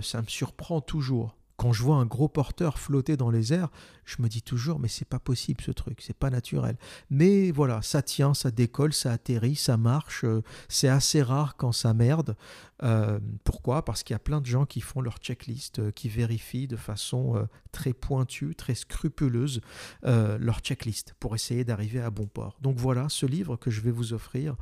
ça 0.01 0.23
me 0.23 0.27
surprend 0.29 0.81
toujours. 0.81 1.37
Quand 1.57 1.73
je 1.73 1.83
vois 1.83 1.97
un 1.97 2.07
gros 2.07 2.29
porteur 2.29 2.79
flotter 2.79 3.17
dans 3.17 3.31
les 3.31 3.53
airs, 3.53 3.71
je 4.05 4.17
me 4.21 4.29
dis 4.29 4.43
toujours 4.43 4.81
mais 4.81 4.89
c'est 4.89 5.05
pas 5.05 5.21
possible 5.21 5.63
ce 5.63 5.71
truc, 5.71 6.01
c'est 6.03 6.17
pas 6.17 6.31
naturel. 6.31 6.77
Mais 7.11 7.53
voilà, 7.53 7.81
ça 7.83 8.03
tient, 8.03 8.35
ça 8.35 8.51
décolle, 8.51 8.93
ça 8.93 9.13
atterrit, 9.13 9.55
ça 9.55 9.77
marche. 9.77 10.25
Euh, 10.25 10.43
c'est 10.69 10.89
assez 10.89 11.23
rare 11.23 11.57
quand 11.57 11.73
ça 11.73 11.95
merde. 11.95 12.37
Euh, 12.83 13.21
pourquoi? 13.45 13.85
Parce 13.85 14.03
qu'il 14.03 14.15
y 14.15 14.17
a 14.17 14.21
plein 14.21 14.41
de 14.41 14.47
gens 14.47 14.67
qui 14.67 14.81
font 14.81 15.01
leur 15.01 15.19
checklist, 15.19 15.79
euh, 15.79 15.91
qui 15.93 16.09
vérifient 16.09 16.67
de 16.67 16.77
façon 16.77 17.47
très 17.73 17.93
pointue, 17.93 18.55
très 18.55 18.75
scrupuleuse 18.75 19.61
leur 20.03 20.61
checklist 20.61 21.15
pour 21.19 21.35
essayer 21.35 21.65
d'arriver 21.65 22.01
à 22.01 22.11
bon 22.11 22.27
port. 22.27 22.59
Donc 22.61 22.77
voilà, 22.77 23.09
ce 23.09 23.27
livre 23.27 23.57
que 23.57 23.71
je 23.71 23.81
vais 23.81 23.91
vous 23.91 24.13
offrir, 24.13 24.57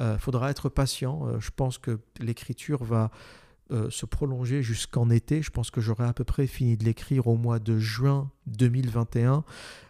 il 0.00 0.18
faudra 0.18 0.50
être 0.50 0.68
patient. 0.68 1.38
je 1.40 1.50
pense 1.54 1.78
que 1.78 1.98
l'écriture 2.20 2.84
va 2.84 3.10
euh, 3.70 3.90
se 3.90 4.06
prolonger 4.06 4.62
jusqu'en 4.62 5.10
été. 5.10 5.42
Je 5.42 5.50
pense 5.50 5.70
que 5.70 5.82
j'aurai 5.82 6.04
à 6.04 6.14
peu 6.14 6.24
près 6.24 6.46
fini 6.46 6.78
de 6.78 6.84
l'écrire 6.84 7.26
au 7.26 7.36
mois 7.36 7.58
de 7.58 7.78
juin 7.78 8.30
2021 8.46 9.44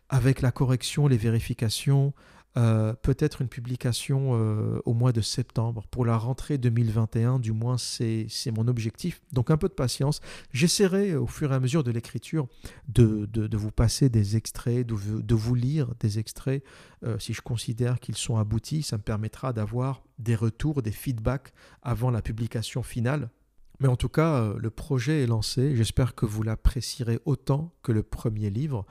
avec 0.08 0.40
la 0.40 0.50
correction, 0.50 1.06
les 1.06 1.16
vérifications, 1.16 2.12
euh, 2.56 2.92
peut-être 2.94 3.40
une 3.40 3.48
publication 3.48 4.30
euh, 4.32 4.80
au 4.84 4.94
mois 4.94 5.12
de 5.12 5.20
septembre 5.20 5.84
pour 5.92 6.04
la 6.04 6.16
rentrée 6.16 6.58
2021, 6.58 7.38
du 7.38 7.52
moins 7.52 7.78
c'est 7.78 8.26
mon 8.52 8.66
objectif. 8.66 9.20
Donc 9.32 9.48
un 9.52 9.56
peu 9.56 9.68
de 9.68 9.74
patience. 9.74 10.20
J'essaierai 10.52 11.14
au 11.14 11.28
fur 11.28 11.52
et 11.52 11.54
à 11.54 11.60
mesure 11.60 11.84
de 11.84 11.92
l'écriture 11.92 12.48
de, 12.88 13.26
de, 13.26 13.56
vous 13.56 13.70
passer 13.70 14.08
des 14.08 14.36
extraits, 14.36 14.84
de, 14.84 14.96
de 15.20 15.34
vous 15.36 15.54
lire 15.54 15.94
des 16.00 16.18
extraits 16.18 16.64
si 17.20 17.32
je 17.32 17.42
considère 17.42 18.00
qu'ils 18.00 18.16
sont 18.16 18.38
aboutis. 18.38 18.82
Ça 18.82 18.96
me 18.96 19.02
permettra 19.02 19.52
d'avoir 19.52 20.02
des 20.18 20.34
retours, 20.34 20.82
des 20.82 20.90
feedbacks 20.90 21.52
avant 21.82 22.10
la 22.10 22.22
publication 22.22 22.82
finale 22.82 23.30
mais 23.80 23.88
en 23.88 23.96
tout 23.96 24.08
cas, 24.08 24.42
euh, 24.42 24.58
le 24.58 24.70
projet 24.70 25.22
est 25.22 25.26
lancé. 25.26 25.76
J'espère 25.76 26.14
que 26.14 26.26
vous 26.26 26.42
l'apprécierez 26.42 27.20
autant 27.24 27.74
que 27.82 27.92
le 27.92 28.02
premier 28.02 28.50
livre. 28.50 28.86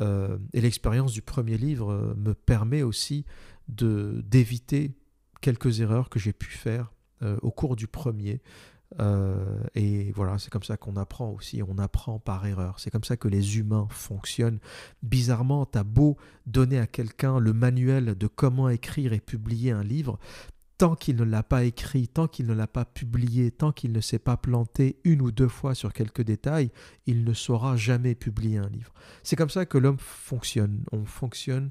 Euh, 0.00 0.38
et 0.52 0.60
l'expérience 0.60 1.12
du 1.12 1.22
premier 1.22 1.56
livre 1.56 1.92
euh, 1.92 2.14
me 2.16 2.34
permet 2.34 2.82
aussi 2.82 3.24
d'éviter 3.68 4.92
quelques 5.40 5.80
erreurs 5.80 6.08
que 6.10 6.18
j'ai 6.18 6.32
pu 6.32 6.50
faire 6.50 6.92
au 7.40 7.52
cours 7.52 7.76
du 7.76 7.86
premier. 7.86 8.42
et 9.76 10.12
voilà, 10.12 10.38
c'est 10.38 10.50
comme 10.50 10.64
ça 10.64 10.76
qu'on 10.76 10.96
apprend 10.96 11.30
aussi, 11.30 11.62
on 11.62 11.78
apprend 11.78 12.18
par 12.18 12.44
erreur. 12.44 12.80
C'est 12.80 12.90
comme 12.90 13.04
ça 13.04 13.16
que 13.16 13.28
les 13.28 13.58
humains 13.58 13.86
fonctionnent. 13.88 14.58
Bizarrement, 15.04 15.64
tu 15.64 15.78
as 15.78 15.84
beau 15.84 16.16
donner 16.46 16.80
à 16.80 16.88
quelqu'un 16.88 17.38
le 17.38 17.52
manuel 17.52 18.18
de 18.18 18.26
comment 18.26 18.68
écrire 18.68 19.12
et 19.12 19.20
publier 19.20 19.70
un 19.70 19.84
livre, 19.84 20.18
tant 20.82 20.96
qu'il 20.96 21.14
ne 21.14 21.22
l'a 21.22 21.44
pas 21.44 21.62
écrit, 21.62 22.08
tant 22.08 22.26
qu'il 22.26 22.46
ne 22.46 22.54
l'a 22.54 22.66
pas 22.66 22.84
publié, 22.84 23.52
tant 23.52 23.70
qu'il 23.70 23.92
ne 23.92 24.00
s'est 24.00 24.18
pas 24.18 24.36
planté 24.36 24.98
une 25.04 25.22
ou 25.22 25.30
deux 25.30 25.46
fois 25.46 25.76
sur 25.76 25.92
quelques 25.92 26.22
détails, 26.22 26.72
il 27.06 27.22
ne 27.22 27.32
saura 27.34 27.76
jamais 27.76 28.16
publier 28.16 28.58
un 28.58 28.68
livre. 28.68 28.92
C'est 29.22 29.36
comme 29.36 29.48
ça 29.48 29.64
que 29.64 29.78
l'homme 29.78 30.00
fonctionne. 30.00 30.82
On 30.90 31.04
fonctionne 31.04 31.70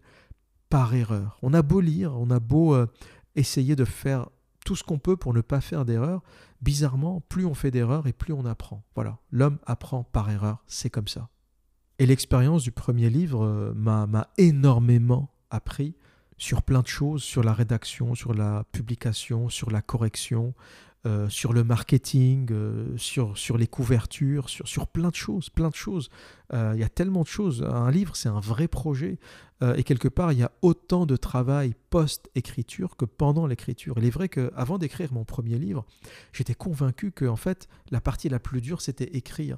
par 0.70 0.96
erreur. 0.96 1.38
On 1.42 1.54
a 1.54 1.62
beau 1.62 1.82
lire, 1.82 2.18
on 2.18 2.32
a 2.32 2.40
beau 2.40 2.74
euh, 2.74 2.88
essayer 3.36 3.76
de 3.76 3.84
faire 3.84 4.30
tout 4.66 4.78
ce 4.78 4.84
qu'on 4.86 4.98
peut 4.98 5.18
pour 5.18 5.34
ne 5.34 5.42
pas 5.42 5.60
faire 5.60 5.84
d'erreur. 5.84 6.24
Bizarrement, 6.62 7.20
plus 7.20 7.46
on 7.46 7.54
fait 7.54 7.70
d'erreurs 7.70 8.08
et 8.08 8.14
plus 8.14 8.32
on 8.32 8.46
apprend. 8.46 8.86
Voilà, 8.96 9.20
l'homme 9.30 9.60
apprend 9.66 10.06
par 10.06 10.30
erreur, 10.30 10.64
c'est 10.68 10.90
comme 10.90 11.10
ça. 11.10 11.28
Et 12.00 12.06
l'expérience 12.06 12.64
du 12.64 12.72
premier 12.72 13.10
livre 13.10 13.44
euh, 13.44 13.74
m'a 13.76 14.30
énormément 14.38 15.34
appris 15.50 15.96
sur 16.42 16.64
plein 16.64 16.82
de 16.82 16.88
choses, 16.88 17.22
sur 17.22 17.44
la 17.44 17.54
rédaction, 17.54 18.16
sur 18.16 18.34
la 18.34 18.64
publication, 18.72 19.50
sur 19.50 19.70
la 19.70 19.84
correction, 19.84 20.56
euh, 21.08 21.28
sur 21.30 21.52
le 21.52 21.64
marketing, 21.64 22.50
euh, 22.52 22.96
sur, 22.96 23.36
sur 23.36 23.58
les 23.58 23.66
couvertures, 23.66 24.50
sur, 24.50 24.68
sur 24.68 24.86
plein 24.86 25.10
de 25.10 25.16
choses, 25.16 25.50
plein 25.50 25.70
de 25.70 25.76
choses. 25.76 26.12
Euh, 26.54 26.74
il 26.76 26.80
y 26.80 26.84
a 26.84 26.90
tellement 26.90 27.24
de 27.24 27.28
choses. 27.28 27.64
Un 27.64 27.90
livre, 27.90 28.16
c'est 28.16 28.30
un 28.30 28.40
vrai 28.40 28.68
projet. 28.68 29.18
et 29.76 29.84
quelque 29.84 30.08
part, 30.08 30.32
il 30.32 30.40
y 30.40 30.44
a 30.44 30.52
autant 30.62 31.06
de 31.08 31.16
travail 31.16 31.74
post-écriture 31.92 32.98
que 32.98 33.06
pendant 33.06 33.48
l'écriture. 33.48 33.96
Il 33.98 34.06
est 34.06 34.12
vrai 34.12 34.28
qu'avant 34.28 34.78
d'écrire 34.78 35.12
mon 35.14 35.24
premier 35.24 35.58
livre, 35.58 35.86
j'étais 36.34 36.56
convaincu 36.56 37.12
que 37.12 37.26
en 37.26 37.36
fait, 37.36 37.68
la 37.90 38.02
partie 38.02 38.30
la 38.30 38.40
plus 38.40 38.62
dure, 38.62 38.82
c'était 38.82 39.16
écrire. 39.18 39.58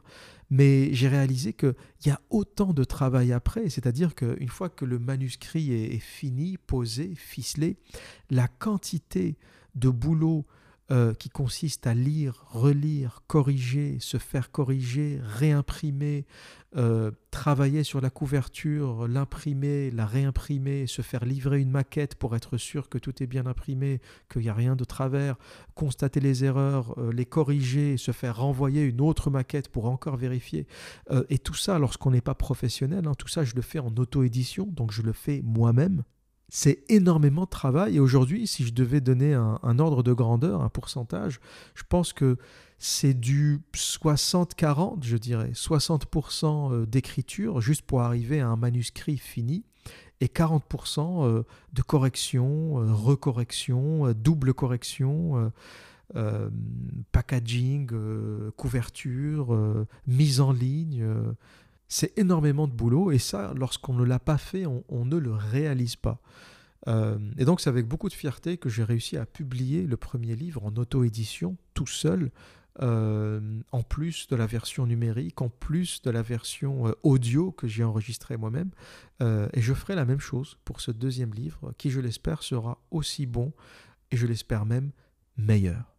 Mais 0.49 0.93
j'ai 0.93 1.08
réalisé 1.10 1.53
qu'il 1.53 1.75
y 2.06 2.10
a 2.10 2.19
autant 2.29 2.73
de 2.73 2.84
travail 2.86 3.34
après, 3.34 3.69
c'est-à-dire 3.69 4.15
qu'une 4.15 4.49
fois 4.49 4.69
que 4.69 4.86
le 4.86 4.99
manuscrit 4.99 5.73
est, 5.73 5.95
est, 5.95 5.99
fini, 5.99 6.58
posé, 6.58 7.15
ficelé, 7.15 7.77
la 8.29 8.47
quantité 8.47 9.38
de 9.75 9.89
boulot 9.89 10.45
euh, 10.91 11.13
qui 11.13 11.30
consiste 11.30 11.88
à 11.88 11.93
lire, 11.93 12.46
relire, 12.50 13.24
corriger, 13.28 14.00
se 14.02 14.17
faire 14.17 14.52
corriger, 14.52 15.22
réimprimer, 15.24 16.26
euh, 16.76 17.10
travailler 17.32 17.86
sur 17.86 18.02
la 18.02 18.10
couverture, 18.10 19.08
l'imprimer, 19.08 19.91
la 19.91 20.06
réimprimer, 20.06 20.86
se 20.86 21.02
faire 21.02 21.24
livrer 21.24 21.62
une 21.62 21.72
maquette 21.72 22.15
pour 22.15 22.36
être 22.36 22.58
sûr 22.58 22.89
que 22.89 22.98
tout 22.98 23.24
est 23.24 23.28
bien 23.28 23.46
imprimé, 23.46 24.02
qu'il 24.30 24.41
n'y 24.41 24.50
a 24.50 24.54
rien 24.54 24.76
de 24.76 24.84
travers, 24.84 25.38
constater 25.74 26.19
les 26.19 26.43
erreurs, 26.43 27.00
euh, 27.00 27.13
les 27.13 27.26
corriger, 27.26 27.96
se 27.96 28.12
faire 28.12 28.39
renvoyer 28.39 28.82
une 28.84 29.00
autre 29.00 29.30
maquette 29.30 29.69
pour 29.69 29.86
encore 29.86 30.17
vérifier. 30.17 30.67
et 31.30 31.39
tout 31.39 31.56
ça, 31.56 31.80
lorsqu'on 31.80 32.12
n'est 32.12 32.19
pas 32.19 32.36
professionnel, 32.36 33.08
hein, 33.08 33.13
tout 33.17 33.30
ça, 33.30 33.46
je 33.46 33.56
le 33.56 33.62
fais 33.62 33.80
en 33.80 33.96
auto-édition, 33.96 34.65
donc 34.67 34.91
je 34.91 35.02
le 35.02 35.13
fais 35.13 35.41
moi-même. 35.46 36.04
C'est 36.55 36.83
énormément 36.87 37.45
de 37.45 37.49
travail 37.49 37.95
et 37.95 37.99
aujourd'hui, 37.99 38.45
si 38.45 38.63
je 38.63 38.73
devais 38.73 39.01
donner 39.01 39.33
un, 39.33 39.79
ordre 39.79 40.03
de 40.03 40.13
grandeur, 40.13 40.61
un 40.61 40.69
pourcentage, 40.69 41.39
je 41.73 41.81
pense 41.89 42.13
que 42.13 42.37
c'est 42.77 43.15
du 43.15 43.61
60-40, 43.73 44.99
je 45.01 45.17
dirais. 45.17 45.49
60% 45.55 46.71
euh, 46.71 46.85
d'écriture 46.85 47.59
juste 47.59 47.81
pour 47.81 48.01
arriver 48.01 48.39
à 48.39 48.49
un 48.49 48.55
manuscrit 48.55 49.17
fini 49.17 49.63
et 50.21 50.27
40% 50.27 51.25
euh, 51.25 51.43
de 51.73 51.81
correction, 51.81 52.83
euh, 52.83 52.93
recorrection, 52.93 54.13
double 54.13 54.53
correction. 54.53 55.51
packaging, 57.11 57.89
couverture, 58.55 59.57
mise 60.05 60.39
en 60.39 60.51
ligne, 60.51 61.03
c'est 61.93 62.17
énormément 62.17 62.67
de 62.67 62.73
boulot 62.73 63.12
et 63.12 63.19
ça, 63.19 63.53
lorsqu'on 63.56 63.93
ne 63.93 64.03
l'a 64.03 64.17
pas 64.17 64.39
fait, 64.39 64.65
on, 64.65 65.06
ne 65.06 65.15
le 65.15 65.32
réalise 65.32 65.95
pas. 65.95 66.19
Euh, 66.88 67.19
et 67.38 67.45
donc 67.45 67.62
c'est 67.62 67.69
avec 67.69 67.88
beaucoup 67.88 68.10
de 68.10 68.15
fierté 68.15 68.58
que 68.58 68.67
j'ai 68.67 68.84
réussi 68.84 69.15
à 69.15 69.27
publier 69.27 69.86
le 69.86 69.95
premier 69.95 70.36
livre 70.36 70.65
en 70.65 70.75
auto-édition 70.75 71.56
tout 71.75 71.86
seul, 71.86 72.32
euh, 72.82 73.62
en 73.71 73.84
plus 73.84 74.27
de 74.27 74.36
la 74.36 74.47
version 74.47 74.88
numérique, 74.88 75.39
en 75.43 75.49
plus 75.49 76.01
de 76.01 76.10
la 76.10 76.23
version 76.23 76.88
euh, 76.88 76.93
audio 77.03 77.51
que 77.51 77.67
j'ai 77.67 77.84
enregistrée 77.84 78.38
moi-même. 78.38 78.71
et 79.21 79.62
je 79.62 79.73
ferai 79.75 79.93
la 79.93 80.06
même 80.06 80.19
chose 80.19 80.58
pour 80.65 80.82
ce 80.82 80.89
deuxième 80.89 81.36
livre, 81.36 81.75
qui 81.77 81.91
je 81.91 81.99
l'espère 81.99 82.41
sera 82.41 82.82
aussi 82.89 83.27
bon, 83.27 83.53
et 84.10 84.17
je 84.17 84.25
l'espère 84.25 84.65
même 84.65 84.91
meilleur. 85.38 85.95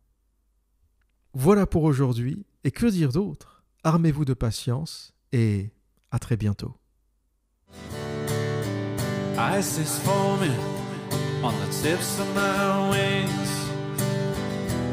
Voilà 1.34 1.66
pour 1.66 1.84
aujourd'hui, 1.84 2.44
et 2.64 2.72
que 2.72 2.86
dire 2.86 3.12
d'autre? 3.12 3.62
Armez-vous 3.84 4.24
de 4.24 4.34
patience, 4.34 5.14
et 5.30 5.70
À 6.14 6.20
très 6.20 6.36
bientôt. 6.36 6.76
Ice 9.36 9.78
is 9.78 9.98
forming 10.04 10.56
on 11.42 11.52
the 11.58 11.66
tips 11.82 12.20
of 12.20 12.28
my 12.36 12.88
wings. 12.90 13.50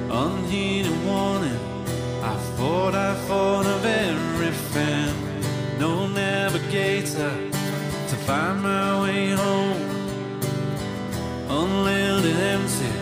Unheeded 0.09 0.97
warning, 1.05 1.59
I 2.23 2.35
thought 2.57 2.95
I 2.95 3.13
thought 3.27 3.67
of 3.67 3.85
everything. 3.85 5.13
No 5.77 6.07
navigator 6.07 7.33
to 8.09 8.15
find 8.25 8.63
my 8.63 9.03
way 9.03 9.29
home. 9.29 9.79
Unlanded 11.49 12.35
empty 12.35 12.93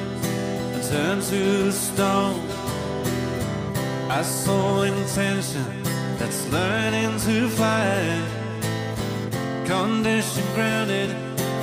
and 0.74 0.84
turned 0.84 1.24
to 1.24 1.72
stone. 1.72 2.42
I 4.10 4.22
saw 4.24 4.82
intention 4.82 5.79
that's 6.20 6.46
learning 6.52 7.18
to 7.22 7.48
fly. 7.48 8.22
Condition 9.66 10.44
grounded, 10.54 11.16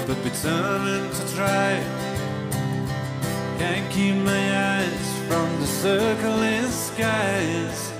but 0.06 0.16
determined 0.24 1.12
to 1.12 1.34
try. 1.36 1.72
Can't 3.58 3.90
keep 3.92 4.14
my 4.16 4.78
eyes 4.78 5.08
from 5.28 5.60
the 5.60 5.66
circling 5.66 6.70
skies. 6.70 7.92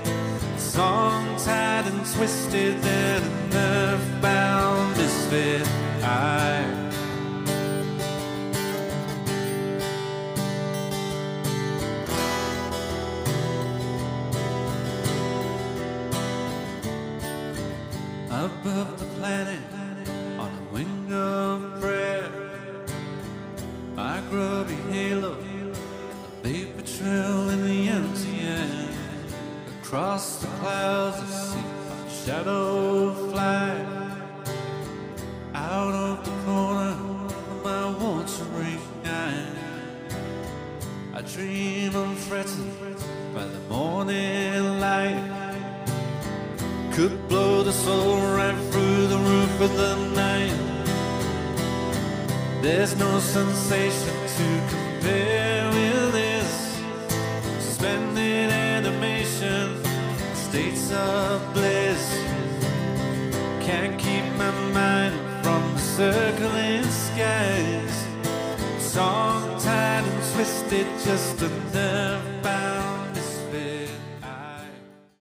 Song 0.57 1.37
tied 1.37 1.85
and 1.85 2.03
twisted, 2.15 2.81
then 2.81 3.21
a 3.21 3.53
nerve 3.53 4.21
bound 4.21 4.97
misfit. 4.97 5.67
I 6.01 6.86
above 18.67 18.99
the 18.99 19.05
planet 19.17 19.61
on 20.37 20.51
a 20.51 20.73
wing 20.73 21.13
of 21.13 21.79
prayer. 21.79 22.29
My 23.95 24.21
grubby 24.29 24.75
halo, 24.91 25.37
a 25.37 26.43
vapor 26.43 26.81
trail 26.81 27.49
in 27.49 27.61
the 27.65 27.87
empty 27.87 28.41
air. 28.41 28.89
Across 29.81 30.39
the 30.39 30.47
clouds, 30.59 31.17
I 31.21 31.25
see 31.27 31.67
my 31.89 32.09
shadow 32.25 33.13
fly 33.31 33.69
out 35.53 35.93
of 35.93 36.25
the 36.25 36.35
corner 36.45 36.95
of 37.51 37.63
my 37.63 37.85
watering 38.01 38.81
eye. 39.05 39.47
I 41.13 41.21
dream 41.21 41.95
unfretted 41.95 42.67
by 43.33 43.45
the 43.45 43.59
morning 43.69 44.79
light. 44.81 45.37
Could 46.91 47.27
blow 47.27 47.61
the 47.61 47.71
soul 47.71 48.36
right 49.59 49.69
the 49.75 49.95
night. 50.13 50.53
There's 52.61 52.95
no 52.97 53.19
sensation 53.19 54.13
to 54.37 54.47
compare 54.69 55.67
with 55.69 56.11
this. 56.13 56.79
Suspended 57.59 58.51
animation, 58.51 59.83
states 60.33 60.91
of 60.91 61.53
bliss. 61.53 62.03
Can't 63.61 63.97
keep 63.97 64.25
my 64.37 64.51
mind 64.73 65.15
from 65.43 65.73
the 65.73 65.79
circling 65.79 66.83
skies. 66.83 68.05
Song 68.79 69.59
tied 69.59 70.03
and 70.03 70.33
twisted, 70.33 70.87
just 71.03 71.41
nerve 71.73 72.43
bound 72.43 72.76